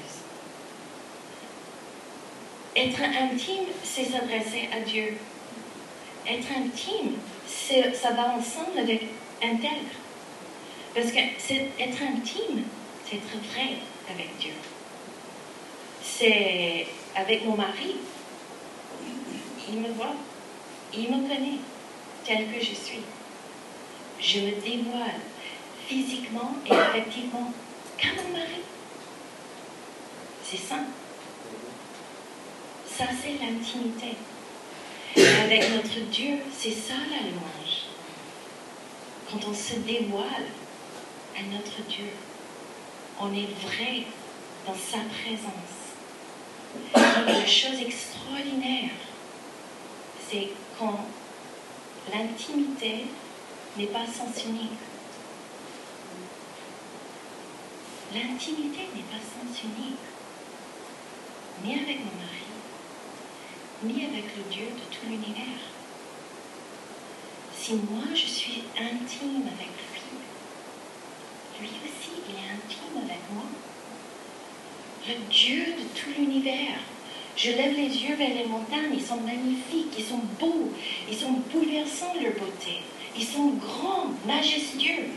Être 2.80 3.02
intime, 3.02 3.66
c'est 3.84 4.06
s'adresser 4.06 4.70
à 4.72 4.80
Dieu. 4.80 5.18
Être 6.26 6.48
intime, 6.58 7.18
ça 7.46 8.12
va 8.12 8.36
ensemble 8.38 8.80
avec 8.80 9.02
intègre. 9.44 9.98
Parce 10.96 11.12
que 11.12 11.18
être 11.18 12.02
intime, 12.02 12.64
c'est 13.06 13.18
être 13.18 13.38
vrai 13.52 13.80
avec 14.10 14.38
Dieu. 14.40 14.54
C'est 16.02 16.88
avec 17.18 17.46
mon 17.46 17.58
mari. 17.58 17.98
Il 19.68 19.82
me 19.82 19.90
voit, 19.90 20.16
il 20.94 21.12
me 21.12 21.28
connaît 21.28 21.60
tel 22.26 22.46
que 22.50 22.62
je 22.62 22.76
suis. 22.76 23.04
Je 24.22 24.40
me 24.40 24.52
dévoile 24.52 25.20
physiquement 25.86 26.56
et 26.66 26.72
effectivement 26.72 27.52
comme 28.02 28.26
mon 28.26 28.38
mari. 28.38 28.62
C'est 30.46 30.56
ça. 30.56 30.78
Ça, 33.00 33.06
c'est 33.24 33.42
l'intimité. 33.42 34.18
Avec 35.42 35.74
notre 35.74 36.02
Dieu, 36.12 36.40
c'est 36.54 36.74
ça 36.74 36.96
la 37.10 37.30
louange. 37.30 37.86
Quand 39.32 39.40
on 39.50 39.54
se 39.54 39.76
dévoile 39.76 40.48
à 41.34 41.42
notre 41.44 41.82
Dieu, 41.88 42.10
on 43.22 43.34
est 43.34 43.48
vrai 43.64 44.04
dans 44.68 44.74
sa 44.74 44.98
présence. 45.24 45.96
la 46.94 47.46
chose 47.46 47.80
extraordinaire, 47.80 48.92
c'est 50.30 50.50
quand 50.78 51.00
l'intimité 52.14 53.06
n'est 53.78 53.86
pas 53.86 54.08
sens 54.08 54.44
unique. 54.46 54.72
L'intimité 58.14 58.90
n'est 58.94 59.04
pas 59.04 59.24
sens 59.24 59.64
unique, 59.64 60.00
ni 61.64 61.76
avec 61.76 62.00
mon 62.00 62.12
mari, 62.18 62.39
ni 63.84 64.06
avec 64.06 64.26
le 64.36 64.44
Dieu 64.52 64.66
de 64.66 64.96
tout 64.96 65.06
l'univers. 65.08 65.62
Si 67.58 67.74
moi 67.74 68.04
je 68.14 68.26
suis 68.26 68.64
intime 68.78 69.48
avec 69.48 69.74
lui, 69.94 70.20
lui 71.62 71.70
aussi 71.86 72.22
il 72.28 72.36
est 72.36 72.52
intime 72.52 72.98
avec 73.04 73.22
moi. 73.32 73.44
Le 75.08 75.16
Dieu 75.30 75.66
de 75.78 76.00
tout 76.00 76.10
l'univers. 76.18 76.80
Je 77.36 77.52
lève 77.52 77.74
les 77.74 77.88
yeux 77.88 78.16
vers 78.16 78.36
les 78.36 78.46
montagnes, 78.46 78.92
ils 78.94 79.06
sont 79.06 79.22
magnifiques, 79.22 79.94
ils 79.98 80.04
sont 80.04 80.22
beaux, 80.40 80.74
ils 81.10 81.18
sont 81.18 81.42
bouleversants 81.52 82.14
de 82.16 82.24
leur 82.24 82.34
beauté. 82.34 82.82
Ils 83.18 83.26
sont 83.26 83.50
grands, 83.52 84.08
majestueux, 84.26 85.08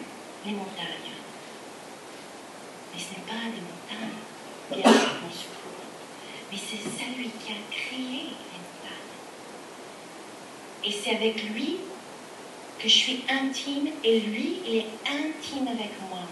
les 0.46 0.52
montagnes. 0.52 1.12
Mais 2.94 3.00
ce 3.00 3.10
n'est 3.10 3.26
pas 3.26 3.44
des 3.46 3.62
montagnes 3.62 4.18
qui 4.72 4.82
à 4.82 4.90
mon 4.90 5.30
secours, 5.30 5.84
mais 6.50 6.58
c'est 6.58 6.82
celui 6.82 7.30
qui 7.30 7.52
a 7.52 7.60
créé 7.70 8.30
les. 8.30 8.51
Et 10.84 10.90
c'est 10.90 11.14
avec 11.14 11.42
lui 11.50 11.76
que 12.78 12.88
je 12.88 12.94
suis 12.94 13.20
intime 13.28 13.88
et 14.02 14.20
lui, 14.20 14.58
il 14.66 14.76
est 14.76 14.86
intime 15.06 15.68
avec 15.68 15.92
moi. 16.10 16.22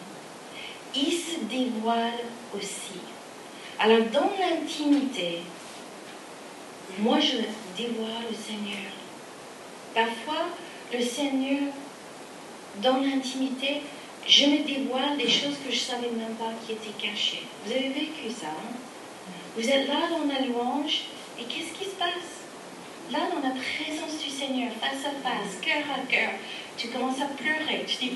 Il 0.95 1.13
se 1.13 1.39
dévoile 1.49 2.19
aussi. 2.57 2.99
Alors 3.79 4.07
dans 4.13 4.31
l'intimité, 4.39 5.39
moi 6.99 7.21
je 7.21 7.37
dévoile 7.81 8.25
le 8.29 8.37
Seigneur. 8.37 8.91
Parfois, 9.95 10.49
le 10.93 11.01
Seigneur, 11.01 11.73
dans 12.83 12.99
l'intimité, 12.99 13.83
je 14.27 14.47
me 14.47 14.65
dévoile 14.65 15.17
des 15.17 15.29
choses 15.29 15.57
que 15.65 15.71
je 15.71 15.77
ne 15.77 15.81
savais 15.81 16.11
même 16.11 16.35
pas 16.35 16.53
qui 16.67 16.73
étaient 16.73 17.07
cachées. 17.07 17.45
Vous 17.65 17.73
avez 17.73 17.89
vécu 17.89 18.31
ça, 18.31 18.49
hein? 18.49 18.75
Vous 19.57 19.69
êtes 19.69 19.89
là 19.89 20.09
dans 20.11 20.33
la 20.33 20.47
louange, 20.47 21.05
et 21.39 21.45
qu'est-ce 21.45 21.79
qui 21.79 21.85
se 21.85 21.97
passe? 21.97 22.40
Là, 23.13 23.19
dans 23.35 23.43
la 23.49 23.55
présence 23.55 24.23
du 24.23 24.31
Seigneur, 24.31 24.71
face 24.75 25.05
à 25.05 25.11
face, 25.11 25.61
cœur 25.61 25.83
à 25.93 26.07
cœur, 26.07 26.31
tu 26.77 26.89
commences 26.89 27.21
à 27.21 27.27
pleurer. 27.27 27.85
Tu 27.85 27.97
dis, 27.97 28.13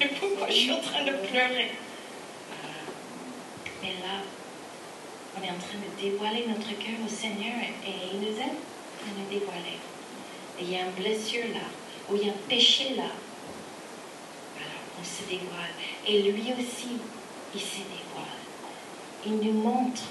mais 0.00 0.08
pourquoi 0.08 0.48
je 0.48 0.54
suis 0.54 0.72
en 0.72 0.80
train 0.80 1.04
de 1.04 1.12
pleurer? 1.12 1.70
Mais 3.80 3.94
là, 4.02 4.22
on 5.36 5.42
est 5.42 5.50
en 5.50 5.58
train 5.58 5.78
de 5.78 6.02
dévoiler 6.02 6.46
notre 6.48 6.70
cœur 6.78 6.98
au 7.04 7.08
Seigneur 7.08 7.54
et 7.86 7.94
il 8.12 8.20
nous 8.20 8.36
aide 8.38 8.58
à 9.04 9.10
nous 9.16 9.28
dévoiler. 9.30 9.78
Il 10.60 10.70
y 10.70 10.76
a 10.76 10.80
une 10.80 10.90
blessure 10.92 11.46
là, 11.54 11.66
ou 12.10 12.16
il 12.16 12.26
y 12.26 12.28
a 12.28 12.32
un 12.32 12.48
péché 12.48 12.94
là. 12.96 13.10
Alors, 14.56 14.82
on 15.00 15.04
se 15.04 15.28
dévoile. 15.28 15.74
Et 16.08 16.22
lui 16.22 16.52
aussi, 16.58 16.98
il 17.54 17.60
se 17.60 17.78
dévoile. 17.78 18.40
Il 19.26 19.36
nous 19.36 19.62
montre, 19.62 20.02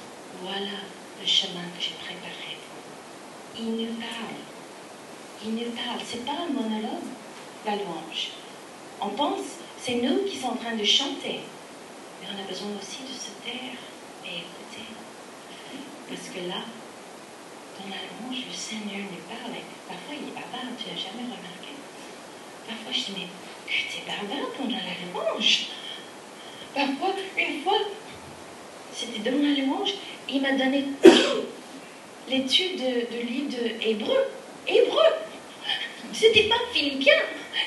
voilà 0.41 0.79
le 1.21 1.27
chemin 1.27 1.63
que 1.77 1.81
j'ai 1.81 1.95
préparé. 1.95 2.61
Il 3.58 3.72
nous 3.75 3.93
parle. 3.96 4.39
Il 5.43 5.55
nous 5.55 5.72
parle. 5.72 6.00
Ce 6.10 6.17
n'est 6.17 6.24
pas 6.24 6.43
un 6.48 6.53
monologue, 6.53 7.10
la 7.65 7.75
louange. 7.75 8.31
On 9.01 9.10
pense, 9.10 9.60
c'est 9.79 9.96
nous 9.96 10.24
qui 10.25 10.38
sommes 10.38 10.51
en 10.51 10.55
train 10.55 10.75
de 10.75 10.84
chanter. 10.84 11.41
Mais 12.22 12.27
on 12.29 12.39
a 12.39 12.48
besoin 12.48 12.70
aussi 12.79 13.03
de 13.03 13.17
se 13.17 13.31
taire 13.43 13.77
et 14.25 14.46
écouter. 14.46 14.88
Parce 16.08 16.29
que 16.29 16.48
là, 16.48 16.63
dans 17.79 17.89
la 17.89 18.01
louange, 18.08 18.46
le 18.48 18.53
Seigneur 18.53 19.08
nous 19.10 19.24
parle. 19.27 19.58
Parfois, 19.88 20.15
il 20.15 20.29
est 20.29 20.36
bavard, 20.36 20.72
tu 20.77 20.89
n'as 20.89 20.98
jamais 20.98 21.24
remarqué. 21.24 21.74
Parfois, 22.67 22.91
je 22.91 23.00
dis, 23.00 23.13
mais 23.17 23.27
es 23.27 24.05
bavard 24.05 24.50
pendant 24.58 24.77
la 24.77 24.96
louange. 25.12 25.67
Parfois, 26.74 27.15
une 27.38 27.63
fois, 27.63 27.79
c'était 28.93 29.29
dans 29.29 29.38
la 29.38 29.62
louange, 29.62 29.93
il 30.29 30.41
m'a 30.41 30.51
donné 30.53 30.86
l'étude 32.31 32.77
de, 32.77 33.01
de 33.11 33.85
Hébreu. 33.85 34.27
Hébreu. 34.67 35.05
C'était 36.13 36.43
pas 36.43 36.55
philippien, 36.73 37.13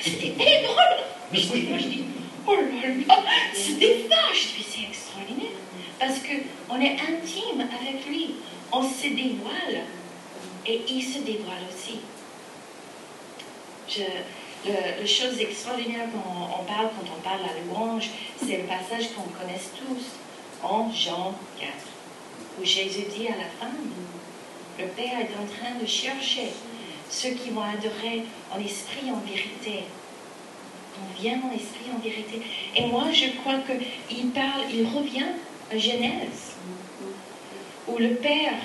c'était 0.01 0.27
hébreu. 0.27 0.83
Mais 1.31 1.39
moi, 1.69 1.77
je 1.79 1.87
dis, 1.87 2.03
oh 2.47 2.55
là 2.55 2.89
là, 3.07 3.23
c'était 3.53 4.05
vache. 4.07 4.49
Je 4.53 4.57
dis, 4.57 4.65
c'est 4.69 4.87
extraordinaire. 4.87 5.57
Parce 5.99 6.19
qu'on 6.19 6.79
est 6.79 6.93
intime 6.93 7.61
avec 7.61 8.05
lui. 8.07 8.35
On 8.71 8.83
se 8.83 9.07
dévoile. 9.07 9.83
Et 10.67 10.81
il 10.89 11.01
se 11.01 11.19
dévoile 11.19 11.63
aussi. 11.69 11.99
Je, 13.87 14.01
le, 14.67 15.01
le 15.01 15.07
chose 15.07 15.39
extraordinaire 15.39 16.07
quand 16.11 16.59
on, 16.59 16.63
parle, 16.65 16.89
quand 16.89 17.07
on 17.17 17.21
parle 17.21 17.41
à 17.41 17.53
louange, 17.65 18.09
c'est 18.39 18.57
le 18.57 18.63
passage 18.63 19.09
qu'on 19.13 19.21
connaît 19.23 19.59
tous 19.77 20.05
en 20.63 20.91
Jean 20.91 21.35
4, 21.59 21.69
où 22.59 22.65
Jésus 22.65 23.05
dit 23.15 23.27
à 23.27 23.37
la 23.37 23.49
fin, 23.59 23.71
le 24.79 24.85
Père 24.87 25.19
est 25.19 25.35
en 25.41 25.45
train 25.45 25.79
de 25.79 25.85
chercher 25.85 26.49
ceux 27.09 27.31
qui 27.31 27.49
vont 27.51 27.61
adorer 27.61 28.23
en 28.51 28.59
esprit 28.59 29.11
en 29.11 29.19
vérité. 29.19 29.83
On 31.01 31.21
vient 31.21 31.39
en 31.43 31.51
esprit 31.53 31.91
en 31.93 31.99
vérité. 31.99 32.41
Et 32.75 32.87
moi, 32.87 33.05
je 33.11 33.27
crois 33.39 33.59
qu'il 33.59 34.29
parle, 34.29 34.63
il 34.73 34.85
revient 34.87 35.27
à 35.71 35.77
Genèse, 35.77 36.55
où 37.87 37.97
le 37.97 38.15
Père 38.15 38.59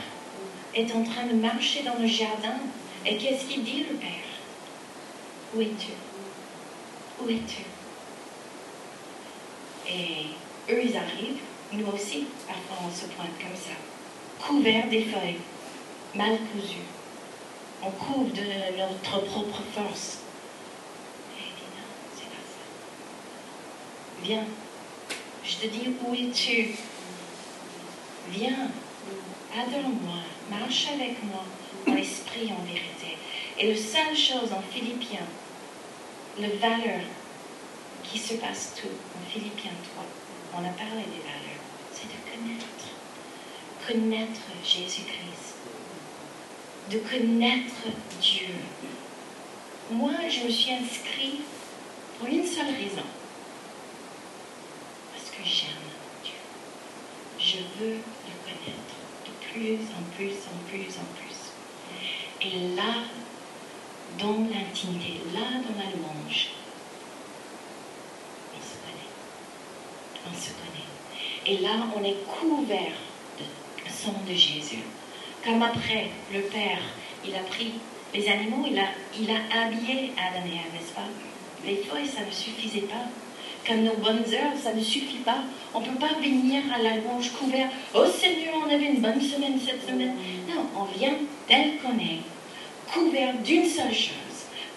est 0.75 0.93
en 0.95 1.03
train 1.03 1.27
de 1.27 1.35
marcher 1.35 1.83
dans 1.83 1.99
le 2.01 2.07
jardin. 2.07 2.59
Et 3.05 3.17
qu'est-ce 3.17 3.47
qu'il 3.47 3.65
dit, 3.65 3.85
le 3.89 3.97
Père? 3.97 4.09
Où 5.55 5.61
es-tu? 5.61 5.93
Où 7.21 7.29
es-tu? 7.29 7.65
Et 9.89 10.73
eux, 10.73 10.83
ils 10.85 10.97
arrivent. 10.97 11.41
Nous 11.73 11.87
aussi, 11.87 12.27
parfois, 12.47 12.79
on 12.87 12.91
se 12.95 13.07
pointe 13.07 13.31
comme 13.39 13.57
ça, 13.57 13.77
couverts 14.45 14.89
des 14.89 15.03
feuilles, 15.03 15.39
mal 16.15 16.39
cousus. 16.53 16.87
On 17.83 17.91
couvre 17.91 18.33
de 18.35 18.43
notre 18.79 19.25
propre 19.25 19.63
force. 19.75 20.19
Et 21.37 21.43
non, 21.43 21.89
c'est 22.15 22.29
pas 22.29 22.45
ça. 22.47 22.65
Viens, 24.23 24.45
je 25.45 25.57
te 25.57 25.67
dis 25.67 25.95
où 26.05 26.15
es-tu 26.15 26.75
Viens, 28.31 28.69
adore-moi, 29.57 30.21
marche 30.51 30.89
avec 30.93 31.23
moi 31.25 31.45
en 31.89 31.97
esprit 31.97 32.53
en 32.53 32.63
vérité. 32.65 33.17
Et 33.59 33.73
la 33.73 33.77
seule 33.77 34.17
chose 34.17 34.53
en 34.53 34.63
Philippiens, 34.63 35.27
la 36.39 36.49
valeur 36.49 37.01
qui 38.05 38.19
se 38.19 38.35
passe 38.35 38.75
tout, 38.81 38.89
en 38.89 39.31
Philippiens 39.31 39.73
3, 39.95 40.05
on 40.55 40.59
a 40.59 40.73
parlé 40.73 41.03
des 41.03 41.23
valeurs, 41.23 41.63
c'est 41.93 42.07
de 42.07 42.31
connaître. 42.31 42.67
Connaître 43.87 44.41
Jésus-Christ. 44.65 45.50
De 46.91 46.99
connaître 46.99 47.87
Dieu. 48.21 48.49
Moi, 49.93 50.11
je 50.29 50.45
me 50.45 50.51
suis 50.51 50.73
inscrite 50.73 51.43
pour 52.19 52.27
une 52.27 52.45
seule 52.45 52.67
raison. 52.67 53.07
Parce 55.13 55.31
que 55.31 55.45
j'aime 55.45 55.71
Dieu. 56.25 56.33
Je 57.39 57.59
veux 57.79 57.95
le 57.95 58.35
connaître 58.43 58.97
de 59.25 59.31
plus 59.53 59.79
en 59.97 60.03
plus, 60.17 60.35
en 60.49 60.69
plus, 60.69 60.99
en 60.99 61.07
plus. 61.15 61.41
Et 62.43 62.75
là, 62.75 63.05
dans 64.19 64.39
l'intimité, 64.53 65.21
là, 65.33 65.61
dans 65.63 65.79
la 65.79 65.91
louange, 65.93 66.49
on 68.53 68.61
se 68.61 68.75
connaît. 68.83 69.13
On 70.27 70.35
se 70.35 70.51
connaît. 70.51 71.47
Et 71.47 71.59
là, 71.59 71.87
on 71.97 72.03
est 72.03 72.25
couvert 72.27 72.97
de 73.39 73.89
sang 73.89 74.21
de 74.27 74.35
Jésus. 74.35 74.83
Comme 75.45 75.63
après, 75.63 76.11
le 76.35 76.41
Père, 76.43 76.81
il 77.27 77.35
a 77.35 77.39
pris 77.39 77.73
les 78.13 78.29
animaux, 78.29 78.67
il 78.71 78.79
a, 78.79 78.89
il 79.19 79.31
a 79.31 79.63
habillé 79.63 80.13
Adam 80.19 80.47
et 80.47 80.57
Ève, 80.57 80.75
n'est-ce 80.75 80.93
pas? 80.93 81.09
Les 81.65 81.77
feuilles, 81.77 82.07
ça 82.07 82.21
ne 82.27 82.31
suffisait 82.31 82.87
pas. 82.87 83.07
Comme 83.67 83.85
nos 83.85 83.97
bonnes 83.97 84.25
heures, 84.35 84.57
ça 84.63 84.75
ne 84.75 84.83
suffit 84.83 85.19
pas. 85.19 85.39
On 85.73 85.81
ne 85.81 85.87
peut 85.87 85.99
pas 85.99 86.21
venir 86.21 86.63
à 86.75 86.83
la 86.83 86.97
louange 86.97 87.31
couvert. 87.33 87.69
Oh 87.95 88.05
Seigneur, 88.07 88.55
on 88.67 88.71
avait 88.71 88.87
une 88.87 89.01
bonne 89.01 89.21
semaine 89.21 89.59
cette 89.65 89.87
semaine. 89.87 90.15
Non, 90.49 90.67
on 90.77 90.85
vient 90.99 91.15
tel 91.49 91.79
qu'on 91.79 91.99
est, 91.99 92.21
couvert 92.93 93.35
d'une 93.43 93.67
seule 93.67 93.95
chose. 93.95 94.15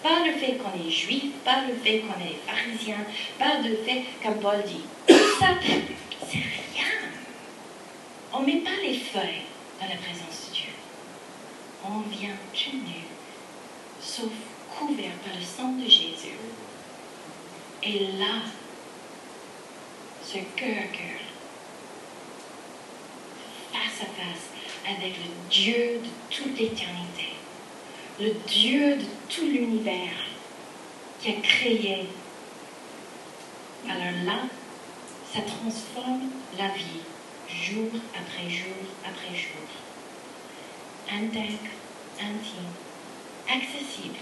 Pas 0.02 0.24
le 0.24 0.32
fait 0.32 0.58
qu'on 0.58 0.86
est 0.86 0.90
juif, 0.90 1.24
pas 1.44 1.62
le 1.68 1.74
fait 1.74 2.00
qu'on 2.00 2.20
est 2.24 2.36
pharisien, 2.46 2.98
pas 3.38 3.58
le 3.62 3.76
fait, 3.84 4.04
comme 4.22 4.36
Paul 4.36 4.62
dit, 4.66 4.84
ça, 5.40 5.48
c'est 5.60 6.38
rien. 6.38 6.88
On 8.32 8.40
ne 8.40 8.46
met 8.46 8.60
pas 8.60 8.70
les 8.82 8.94
feuilles 8.94 9.42
dans 9.80 9.88
la 9.88 9.96
présence. 9.96 10.53
On 11.86 12.00
vient 12.00 12.36
tout 12.54 12.76
nu, 12.76 13.04
sauf 14.00 14.32
couvert 14.70 15.12
par 15.24 15.34
le 15.38 15.44
sang 15.44 15.72
de 15.72 15.84
Jésus. 15.84 16.38
Et 17.82 17.98
là, 18.18 18.40
ce 20.22 20.38
cœur 20.56 20.78
à 20.78 20.96
cœur, 20.96 21.20
face 23.72 24.00
à 24.00 24.06
face 24.06 24.96
avec 24.96 25.14
le 25.18 25.50
Dieu 25.50 26.00
de 26.02 26.34
toute 26.34 26.58
l'éternité, 26.58 27.34
le 28.18 28.32
Dieu 28.46 28.96
de 28.96 29.04
tout 29.28 29.44
l'univers 29.44 30.16
qui 31.20 31.30
a 31.30 31.40
créé. 31.42 32.08
Alors 33.86 34.24
là, 34.24 34.40
ça 35.32 35.40
transforme 35.42 36.30
la 36.56 36.68
vie 36.68 37.02
jour 37.48 37.90
après 38.14 38.48
jour 38.48 38.74
après 39.04 39.36
jour. 39.36 39.93
Intègre, 41.10 41.70
intime, 42.18 42.72
accessible. 43.48 44.16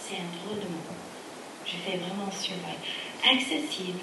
C'est 0.00 0.16
un 0.16 0.44
drôle 0.44 0.60
de 0.60 0.68
mot. 0.68 0.80
Je 1.64 1.72
fais 1.76 1.96
vraiment 1.96 2.30
survol. 2.30 2.74
Accessible. 3.24 4.00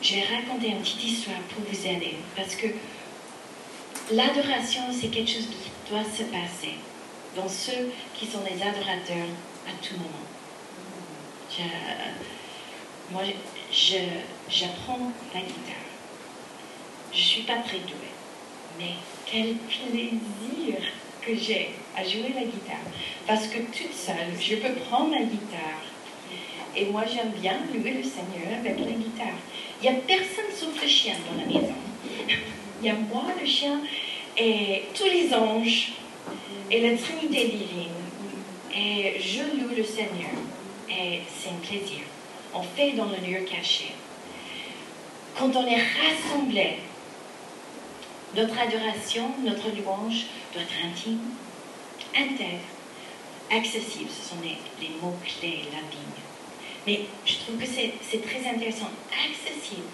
Je 0.00 0.14
vais 0.14 0.24
raconter 0.24 0.68
une 0.68 0.80
petite 0.80 1.04
histoire 1.04 1.40
pour 1.50 1.64
vous 1.64 1.86
aider. 1.86 2.16
Parce 2.36 2.54
que 2.54 2.66
l'adoration, 4.12 4.82
c'est 4.92 5.08
quelque 5.08 5.30
chose 5.30 5.48
qui 5.48 5.90
doit 5.90 6.04
se 6.04 6.24
passer 6.24 6.74
dans 7.36 7.48
ceux 7.48 7.92
qui 8.14 8.26
sont 8.26 8.40
les 8.44 8.62
adorateurs 8.62 9.28
à 9.66 9.72
tout 9.82 9.94
moment. 9.94 10.24
moi, 13.10 13.22
j'apprends 14.50 15.12
la 15.34 15.40
guitare. 15.40 15.84
Je 17.12 17.18
ne 17.18 17.24
suis 17.24 17.42
pas 17.42 17.58
très 17.58 17.78
douée, 17.78 18.12
mais 18.78 18.94
quel 19.30 19.54
plaisir 19.54 20.76
que 21.22 21.34
j'ai 21.34 21.70
à 21.96 22.04
jouer 22.04 22.32
la 22.34 22.44
guitare. 22.44 22.84
Parce 23.26 23.46
que 23.46 23.58
toute 23.58 23.94
seule, 23.94 24.34
je 24.40 24.56
peux 24.56 24.74
prendre 24.74 25.12
la 25.12 25.22
guitare. 25.22 25.82
Et 26.76 26.86
moi, 26.86 27.04
j'aime 27.06 27.32
bien 27.40 27.58
louer 27.72 27.92
le 27.92 28.02
Seigneur 28.02 28.58
avec 28.58 28.78
la 28.78 28.92
guitare. 28.92 29.38
Il 29.82 29.90
n'y 29.90 29.96
a 29.96 30.00
personne 30.00 30.50
sauf 30.54 30.80
le 30.80 30.88
chien 30.88 31.14
dans 31.30 31.40
la 31.40 31.46
maison. 31.46 31.74
Il 32.82 32.86
y 32.86 32.90
a 32.90 32.94
moi, 32.94 33.24
le 33.40 33.46
chien, 33.46 33.80
et 34.36 34.82
tous 34.94 35.04
les 35.04 35.32
anges, 35.32 35.92
et 36.70 36.80
la 36.80 36.96
Trinité 36.96 37.46
divine. 37.46 37.88
Et 38.76 39.20
je 39.20 39.42
loue 39.56 39.74
le 39.76 39.84
Seigneur. 39.84 40.34
Et 40.90 41.20
c'est 41.28 41.50
un 41.50 41.66
plaisir. 41.66 42.00
On 42.52 42.62
fait 42.62 42.92
dans 42.92 43.06
le 43.06 43.16
lieu 43.26 43.44
caché. 43.44 43.92
Quand 45.38 45.54
on 45.56 45.66
est 45.66 45.80
rassemblés, 45.80 46.78
notre 48.36 48.58
adoration, 48.58 49.30
notre 49.42 49.68
louange 49.70 50.26
doit 50.52 50.62
être 50.62 50.84
intime, 50.84 51.20
intègre, 52.16 52.64
accessible. 53.50 54.10
Ce 54.10 54.30
sont 54.30 54.40
les, 54.42 54.90
mots-clés, 55.00 55.64
la 55.72 55.80
ligne. 55.80 56.22
Mais 56.86 57.00
je 57.24 57.34
trouve 57.36 57.56
que 57.56 57.66
c'est 57.66 58.22
très 58.22 58.48
intéressant. 58.48 58.90
Accessible. 59.10 59.86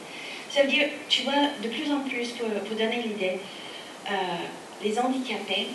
Ça 0.50 0.62
veut 0.62 0.68
dire, 0.68 0.88
tu 1.08 1.22
vois, 1.22 1.48
de 1.62 1.68
plus 1.68 1.92
en 1.92 2.00
plus, 2.00 2.28
pour, 2.30 2.48
pour 2.48 2.76
donner 2.76 3.02
l'idée, 3.02 3.38
euh, 4.10 4.14
les 4.82 4.98
handicapés 4.98 5.68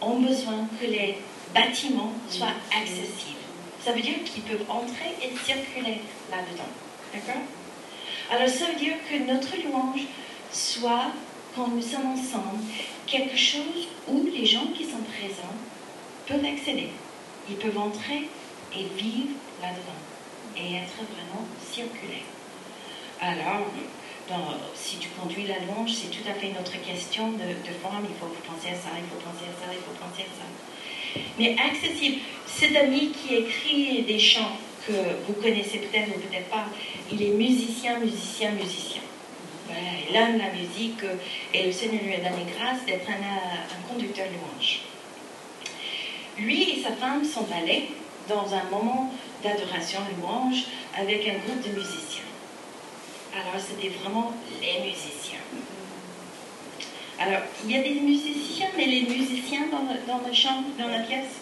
ont 0.00 0.20
besoin 0.20 0.68
que 0.80 0.86
les 0.86 1.18
bâtiments 1.54 2.12
soient 2.28 2.54
accessibles. 2.70 3.38
Ça 3.84 3.92
veut 3.92 4.00
dire 4.00 4.22
qu'ils 4.24 4.42
peuvent 4.42 4.64
entrer 4.68 5.14
et 5.22 5.30
circuler 5.44 6.00
là-dedans. 6.30 6.68
D'accord? 7.12 7.42
Alors 8.30 8.48
ça 8.48 8.66
veut 8.66 8.78
dire 8.78 8.94
que 9.10 9.16
notre 9.26 9.56
louange 9.64 10.02
soit, 10.52 11.12
quand 11.58 11.68
nous 11.74 11.82
sommes 11.82 12.12
ensemble, 12.12 12.62
quelque 13.06 13.36
chose 13.36 13.88
où 14.06 14.28
les 14.32 14.46
gens 14.46 14.68
qui 14.76 14.84
sont 14.84 15.02
présents 15.18 15.58
peuvent 16.28 16.44
accéder. 16.44 16.90
Ils 17.50 17.56
peuvent 17.56 17.78
entrer 17.78 18.28
et 18.72 18.84
vivre 18.96 19.34
là-dedans 19.60 20.02
et 20.56 20.76
être 20.76 20.98
vraiment 21.10 21.44
circulés. 21.68 22.22
Alors, 23.20 23.66
si 24.74 24.98
tu 24.98 25.08
conduis 25.08 25.46
la 25.48 25.58
louange, 25.66 25.94
c'est 25.94 26.10
tout 26.10 26.28
à 26.28 26.34
fait 26.34 26.50
une 26.50 26.58
autre 26.58 26.80
question 26.80 27.32
de, 27.32 27.38
de, 27.38 27.74
forme. 27.82 28.06
Il 28.08 28.14
faut 28.20 28.32
penser 28.46 28.68
à 28.68 28.78
ça, 28.78 28.90
il 28.94 29.08
faut 29.08 29.18
penser 29.18 29.46
à 29.50 29.66
ça, 29.66 29.72
il 29.72 29.80
faut 29.80 29.98
penser 29.98 30.22
à 30.22 30.32
ça. 30.38 31.20
Mais 31.38 31.56
accessible, 31.58 32.18
cet 32.46 32.76
ami 32.76 33.10
qui 33.10 33.34
écrit 33.34 34.02
des 34.02 34.18
chants 34.20 34.56
que 34.86 34.92
vous 35.26 35.32
connaissez 35.32 35.78
peut-être 35.78 36.08
ou 36.08 36.20
peut-être 36.20 36.48
pas, 36.50 36.66
il 37.10 37.20
est 37.20 37.30
musicien, 37.30 37.98
musicien, 37.98 38.52
musicien. 38.52 39.02
Il 40.08 40.16
aime 40.16 40.38
la 40.38 40.50
musique 40.50 41.02
et 41.52 41.66
le 41.66 41.72
Seigneur 41.72 42.02
lui 42.02 42.14
a 42.14 42.18
donné 42.18 42.44
grâce 42.56 42.84
d'être 42.86 43.08
un, 43.08 43.12
un 43.14 43.92
conducteur 43.92 44.26
louange. 44.26 44.80
Lui 46.38 46.70
et 46.70 46.82
sa 46.82 46.92
femme 46.92 47.24
sont 47.24 47.46
allés 47.52 47.90
dans 48.28 48.54
un 48.54 48.64
moment 48.70 49.12
d'adoration 49.42 50.00
louange 50.16 50.64
avec 50.96 51.26
un 51.28 51.38
groupe 51.38 51.62
de 51.62 51.78
musiciens. 51.78 52.22
Alors, 53.34 53.60
c'était 53.60 53.88
vraiment 53.88 54.32
les 54.60 54.88
musiciens. 54.88 55.38
Alors, 57.20 57.40
il 57.64 57.70
y 57.70 57.76
a 57.76 57.82
des 57.82 58.00
musiciens, 58.00 58.68
mais 58.76 58.86
les 58.86 59.02
musiciens 59.02 59.66
dans 59.70 59.80
le, 59.80 60.06
dans 60.06 60.26
le 60.26 60.32
chant, 60.32 60.62
dans 60.78 60.88
la 60.88 61.00
pièce? 61.00 61.40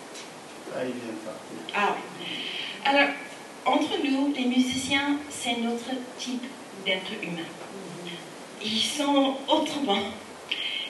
Ah, 0.74 0.80
ils 0.82 0.92
viennent 0.92 1.22
pas. 1.24 1.38
Ah, 1.74 1.96
alors, 2.84 3.10
entre 3.66 3.98
nous, 4.02 4.32
les 4.34 4.46
musiciens, 4.46 5.18
c'est 5.28 5.58
notre 5.58 5.90
type 6.18 6.44
d'être 6.84 7.12
humain. 7.22 7.42
Ils 8.64 8.80
sont 8.80 9.34
autrement. 9.48 9.98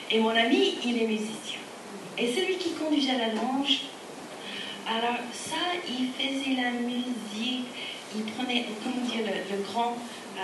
Et 0.09 0.19
mon 0.19 0.29
ami, 0.29 0.75
il 0.85 1.01
est 1.01 1.07
musicien. 1.07 1.59
Et 2.17 2.31
celui 2.33 2.57
qui 2.57 2.71
conduisait 2.71 3.17
la 3.17 3.27
louange, 3.33 3.81
alors 4.87 5.17
ça, 5.33 5.55
il 5.87 6.07
faisait 6.17 6.55
la 6.55 6.71
musique, 6.71 7.65
il 8.15 8.23
prenait, 8.23 8.65
comment 8.81 9.05
dire, 9.05 9.25
le, 9.25 9.63
grand 9.63 9.97
euh, 10.37 10.41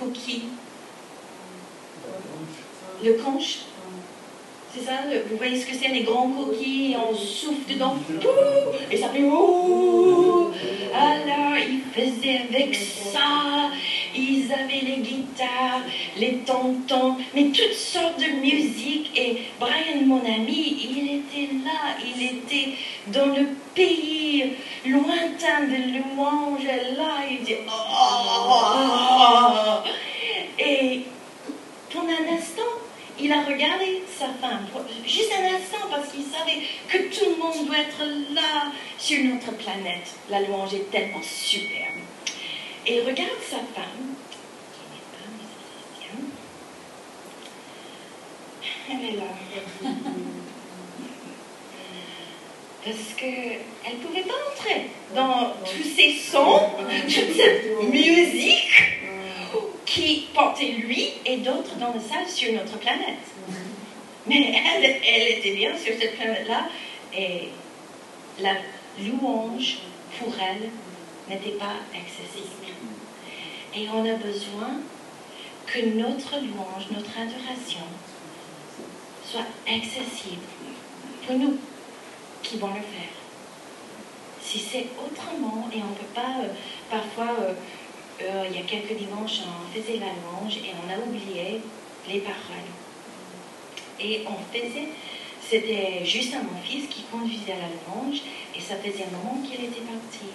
coquille, 0.00 0.48
le 3.04 3.12
conche. 3.14 3.58
C'est 4.74 4.84
ça, 4.84 4.92
vous 5.30 5.36
voyez 5.36 5.58
ce 5.58 5.64
que 5.64 5.74
c'est, 5.74 5.88
les 5.88 6.02
grands 6.02 6.28
coquilles, 6.28 6.96
on 6.96 7.14
souffle 7.14 7.72
dedans, 7.72 7.96
et 8.90 8.96
ça 8.96 9.08
fait 9.08 9.24
Alors, 10.94 11.56
ils 11.56 11.80
faisaient 11.94 12.42
avec 12.50 12.74
ça, 12.74 13.70
ils 14.18 14.52
avaient 14.52 14.84
les 14.84 14.98
guitares, 14.98 15.82
les 16.16 16.38
tontons, 16.38 17.16
mais 17.34 17.44
toutes 17.46 17.74
sortes 17.74 18.18
de 18.18 18.40
musique. 18.40 19.10
Et 19.16 19.42
Brian, 19.58 20.04
mon 20.04 20.20
ami, 20.20 20.88
il 20.90 21.20
était 21.20 21.52
là, 21.64 21.96
il 22.04 22.22
était 22.22 22.74
dans 23.08 23.26
le 23.26 23.48
pays 23.74 24.56
lointain 24.86 25.62
de 25.62 25.98
louange, 25.98 26.64
là, 26.96 27.24
il 27.30 27.42
dit 27.44 27.56
oh! 27.66 28.18
Et 30.58 31.02
pendant 31.92 32.08
un 32.08 32.36
instant, 32.36 32.62
il 33.20 33.32
a 33.32 33.42
regardé 33.42 34.04
sa 34.16 34.26
femme, 34.26 34.66
juste 35.04 35.32
un 35.36 35.54
instant, 35.56 35.88
parce 35.90 36.12
qu'il 36.12 36.24
savait 36.24 36.62
que 36.88 36.98
tout 37.14 37.30
le 37.30 37.36
monde 37.36 37.66
doit 37.66 37.78
être 37.78 38.04
là 38.32 38.70
sur 38.98 39.24
notre 39.24 39.52
planète. 39.56 40.14
La 40.30 40.40
louange 40.40 40.74
est 40.74 40.90
tellement 40.90 41.22
superbe. 41.22 41.97
Et 42.90 43.02
regarde 43.02 43.42
sa 43.46 43.58
femme, 43.58 44.14
qui 44.72 44.80
n'est 44.90 45.04
pas. 45.12 45.28
Elle 48.90 49.04
est 49.10 49.16
là. 49.18 49.24
Parce 52.82 53.14
qu'elle 53.14 53.92
ne 53.92 54.06
pouvait 54.06 54.22
pas 54.22 54.40
entrer 54.52 54.80
dans 55.14 55.52
tous 55.70 55.86
ces 55.86 56.12
sons, 56.14 56.62
toute 57.02 57.36
cette 57.36 57.82
musique 57.90 58.72
qui 59.84 60.28
portait 60.32 60.72
lui 60.72 61.12
et 61.26 61.36
d'autres 61.38 61.76
dans 61.76 61.92
la 61.92 62.00
salle 62.00 62.26
sur 62.26 62.54
notre 62.54 62.78
planète. 62.78 63.26
Mais 64.26 64.62
elle, 64.64 64.96
elle 65.06 65.38
était 65.38 65.52
bien 65.54 65.76
sur 65.76 65.92
cette 66.00 66.16
planète-là 66.16 66.70
et 67.14 67.50
la 68.40 68.54
louange 68.98 69.80
pour 70.18 70.32
elle 70.40 70.70
n'était 71.28 71.58
pas 71.58 71.74
accessible. 71.94 72.67
Et 73.78 73.86
on 73.94 74.00
a 74.00 74.14
besoin 74.14 74.80
que 75.66 75.78
notre 75.94 76.34
louange, 76.40 76.88
notre 76.90 77.16
adoration 77.16 77.86
soit 79.24 79.46
accessible 79.72 80.42
pour 81.24 81.38
nous 81.38 81.58
qui 82.42 82.56
vont 82.56 82.74
le 82.74 82.80
faire. 82.80 83.14
Si 84.42 84.58
c'est 84.58 84.86
autrement 84.98 85.68
et 85.72 85.76
on 85.76 85.90
ne 85.90 85.94
peut 85.94 86.12
pas, 86.12 86.42
euh, 86.42 86.48
parfois, 86.90 87.36
euh, 87.40 87.52
euh, 88.22 88.46
il 88.50 88.56
y 88.56 88.58
a 88.58 88.66
quelques 88.66 88.96
dimanches, 88.98 89.42
on 89.46 89.72
faisait 89.72 89.98
la 89.98 90.06
louange 90.06 90.56
et 90.56 90.72
on 90.82 90.90
a 90.90 90.98
oublié 91.06 91.60
les 92.08 92.18
paroles. 92.18 92.70
Et 94.00 94.24
on 94.26 94.52
faisait, 94.52 94.88
c'était 95.48 96.04
juste 96.04 96.34
à 96.34 96.38
mon 96.38 96.60
fils 96.64 96.88
qui 96.88 97.02
conduisait 97.12 97.54
la 97.54 97.68
louange 97.68 98.22
et 98.56 98.60
ça 98.60 98.74
faisait 98.74 99.04
un 99.04 99.16
moment 99.18 99.40
qu'il 99.42 99.64
était 99.64 99.82
parti. 99.82 100.26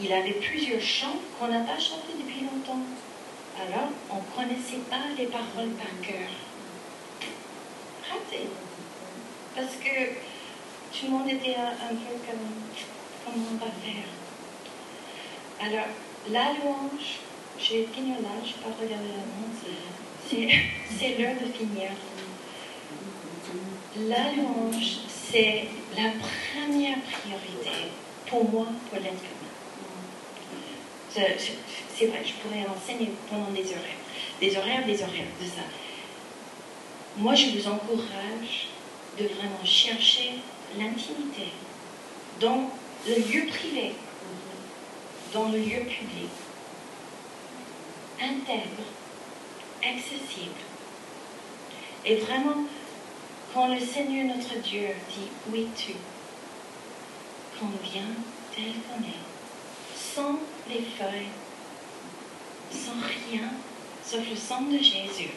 Il 0.00 0.12
avait 0.12 0.32
plusieurs 0.32 0.80
chants 0.80 1.20
qu'on 1.38 1.48
n'a 1.48 1.60
pas 1.60 1.78
chantés 1.78 2.14
depuis 2.16 2.40
longtemps. 2.40 2.80
Alors, 3.60 3.90
on 4.10 4.16
ne 4.16 4.46
connaissait 4.46 4.82
pas 4.90 5.02
les 5.16 5.26
paroles 5.26 5.70
par 5.78 6.00
cœur. 6.00 6.28
Raté. 8.08 8.48
Parce 9.54 9.76
que 9.76 10.12
tout 10.92 11.06
le 11.06 11.10
monde 11.10 11.28
était 11.28 11.56
un, 11.56 11.94
peu 11.94 12.14
comme 12.26 12.48
comment 13.24 13.46
on 13.52 13.56
va 13.56 13.70
faire. 13.70 14.08
Alors, 15.60 15.88
la 16.30 16.52
louange, 16.54 17.20
je 17.58 17.74
vais 17.74 17.86
finir 17.92 18.16
là, 18.22 18.30
je 18.42 18.50
ne 18.50 18.54
vais 18.54 18.62
pas 18.62 18.82
regarder 18.82 19.08
la 19.08 19.22
c'est 20.98 21.18
l'heure 21.18 21.34
de 21.34 21.52
finir. 21.52 21.90
La 24.08 24.32
louange, 24.32 25.00
c'est 25.08 25.68
la 25.94 26.10
première 26.10 26.98
priorité 27.00 27.90
pour 28.26 28.50
moi, 28.50 28.66
pour 28.88 28.98
l'être 28.98 29.12
humain. 29.12 29.51
C'est 31.14 32.06
vrai, 32.06 32.22
je 32.24 32.32
pourrais 32.34 32.66
enseigner 32.66 33.10
pendant 33.28 33.50
des 33.50 33.64
horaires, 33.64 34.00
des 34.40 34.56
horaires, 34.56 34.86
des 34.86 35.02
horaires 35.02 35.26
de 35.40 35.46
ça. 35.46 35.62
Moi, 37.18 37.34
je 37.34 37.50
vous 37.50 37.68
encourage 37.68 38.68
de 39.18 39.24
vraiment 39.24 39.64
chercher 39.64 40.30
l'intimité 40.78 41.48
dans 42.40 42.70
le 43.06 43.14
lieu 43.14 43.46
privé, 43.46 43.92
dans 45.34 45.48
le 45.48 45.58
lieu 45.58 45.80
public, 45.80 46.30
intègre, 48.18 48.86
accessible. 49.82 50.62
Et 52.06 52.16
vraiment, 52.16 52.64
quand 53.52 53.68
le 53.68 53.80
Seigneur 53.80 54.34
notre 54.34 54.58
Dieu 54.60 54.88
dit 55.10 55.28
où 55.50 55.56
es-tu 55.56 55.92
qu'on 57.58 57.66
vient 57.82 58.14
tel 58.54 58.72
qu'on 58.88 59.02
est, 59.04 59.31
sans 60.14 60.38
les 60.68 60.82
feuilles, 60.82 61.28
sans 62.70 63.00
rien, 63.00 63.48
sauf 64.04 64.20
le 64.28 64.36
sang 64.36 64.62
de 64.62 64.78
Jésus. 64.78 65.30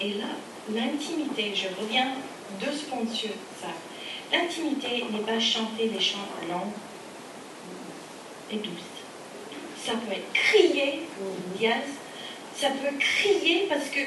Et 0.00 0.14
là, 0.14 0.26
l'intimité, 0.72 1.54
je 1.54 1.68
reviens 1.80 2.12
deux 2.60 2.72
secondes 2.72 3.10
sur 3.12 3.30
ça. 3.60 3.68
L'intimité 4.32 5.04
n'est 5.10 5.20
pas 5.20 5.38
chanter 5.38 5.88
des 5.88 6.00
chants 6.00 6.28
longs 6.48 6.72
et 8.50 8.56
douces. 8.56 8.96
Ça 9.84 9.92
peut 9.92 10.12
être 10.12 10.32
crier, 10.32 11.02
yes. 11.60 11.84
Ça 12.56 12.70
peut 12.70 12.96
crier 12.98 13.66
parce 13.68 13.88
que 13.88 14.00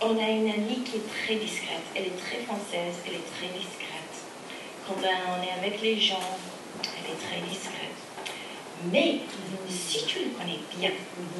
on 0.00 0.16
a 0.16 0.28
une 0.28 0.48
amie 0.48 0.80
qui 0.84 0.96
est 0.96 1.24
très 1.24 1.34
discrète. 1.34 1.82
Elle 1.94 2.06
est 2.06 2.18
très 2.18 2.38
française, 2.44 2.94
elle 3.06 3.14
est 3.14 3.36
très 3.36 3.48
discrète. 3.48 3.88
Quand 4.86 4.94
on 4.96 5.42
est 5.42 5.50
avec 5.58 5.82
les 5.82 6.00
gens, 6.00 6.38
elle 6.82 7.12
est 7.12 7.18
très 7.18 7.40
discrète. 7.48 8.07
Mais 8.92 9.20
si 9.68 10.04
tu 10.06 10.20
le 10.20 10.30
connais 10.30 10.60
bien, 10.78 10.90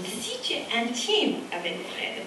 si 0.05 0.39
tu 0.43 0.55
es 0.55 0.67
intime 0.77 1.37
avec 1.53 1.77
Fred, 1.87 2.23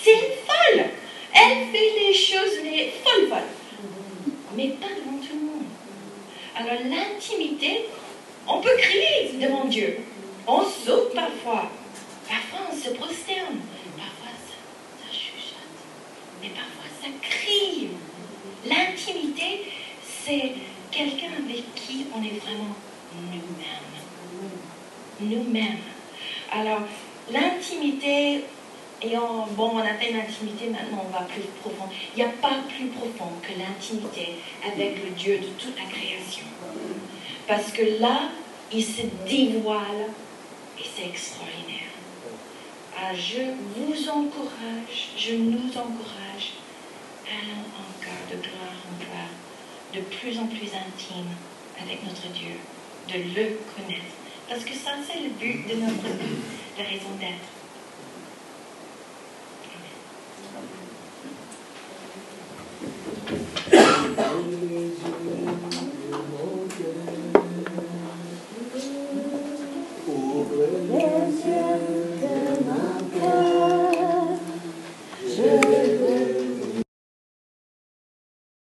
c'est 0.00 0.12
une 0.12 0.34
folle. 0.46 0.86
Elle 1.32 1.70
fait 1.70 1.90
les 2.00 2.14
choses 2.14 2.62
les 2.64 2.92
folles 3.04 3.28
folles. 3.28 3.92
Mais 4.56 4.68
pas 4.68 4.88
devant 4.88 5.18
tout 5.18 5.34
le 5.34 5.46
monde. 5.46 5.64
Alors 6.56 6.82
l'intimité, 6.84 7.86
on 8.46 8.60
peut 8.60 8.76
crier 8.78 9.38
devant 9.40 9.64
Dieu. 9.66 10.00
On 10.46 10.62
saute 10.62 11.14
parfois. 11.14 11.70
Parfois 12.28 12.60
on 12.72 12.76
se 12.76 12.90
prosterne. 12.90 13.60
Parfois 13.96 14.34
ça, 14.48 15.06
ça 15.06 15.12
chuchote. 15.12 15.56
Mais 16.42 16.48
parfois 16.48 16.90
ça 17.00 17.08
crie. 17.22 17.88
L'intimité, 18.66 19.66
c'est 20.02 20.52
quelqu'un 20.90 21.30
avec 21.44 21.74
qui 21.74 22.06
on 22.14 22.22
est 22.22 22.40
vraiment 22.40 22.74
nous-mêmes. 23.14 24.07
Nous-mêmes. 25.20 25.78
Alors, 26.52 26.82
l'intimité, 27.30 28.44
et 29.02 29.16
on, 29.16 29.46
bon, 29.52 29.72
on 29.74 29.78
atteint 29.78 30.12
l'intimité, 30.12 30.68
maintenant 30.70 31.04
on 31.06 31.12
va 31.12 31.24
plus 31.24 31.42
profond. 31.60 31.88
Il 32.14 32.22
n'y 32.22 32.28
a 32.28 32.32
pas 32.32 32.56
plus 32.68 32.86
profond 32.86 33.30
que 33.42 33.58
l'intimité 33.58 34.36
avec 34.64 35.04
le 35.04 35.10
Dieu 35.10 35.38
de 35.38 35.46
toute 35.58 35.76
la 35.76 35.84
création. 35.84 36.46
Parce 37.46 37.72
que 37.72 38.00
là, 38.00 38.30
il 38.72 38.84
se 38.84 39.02
dévoile 39.28 40.06
et 40.78 40.84
c'est 40.84 41.06
extraordinaire. 41.06 41.88
Alors, 42.98 43.16
je 43.16 43.42
vous 43.76 44.08
encourage, 44.08 45.10
je 45.16 45.34
nous 45.34 45.70
encourage, 45.70 46.54
allons 47.26 47.64
encore 47.78 48.24
de 48.30 48.36
gloire 48.36 48.76
en 48.86 49.04
gloire, 49.04 49.32
de 49.94 50.00
plus 50.00 50.38
en 50.38 50.46
plus 50.46 50.66
intime 50.74 51.30
avec 51.80 52.04
notre 52.04 52.28
Dieu, 52.32 52.56
de 53.08 53.18
le 53.34 53.58
connaître. 53.74 54.17
Parce 54.48 54.64
que 54.64 54.74
ça, 54.74 54.92
c'est 55.06 55.20
le 55.20 55.28
but 55.30 55.68
de 55.68 55.74
notre 55.74 56.08
vie, 56.16 56.38
la 56.78 56.84
raison 56.84 57.10
d'être. 57.20 57.57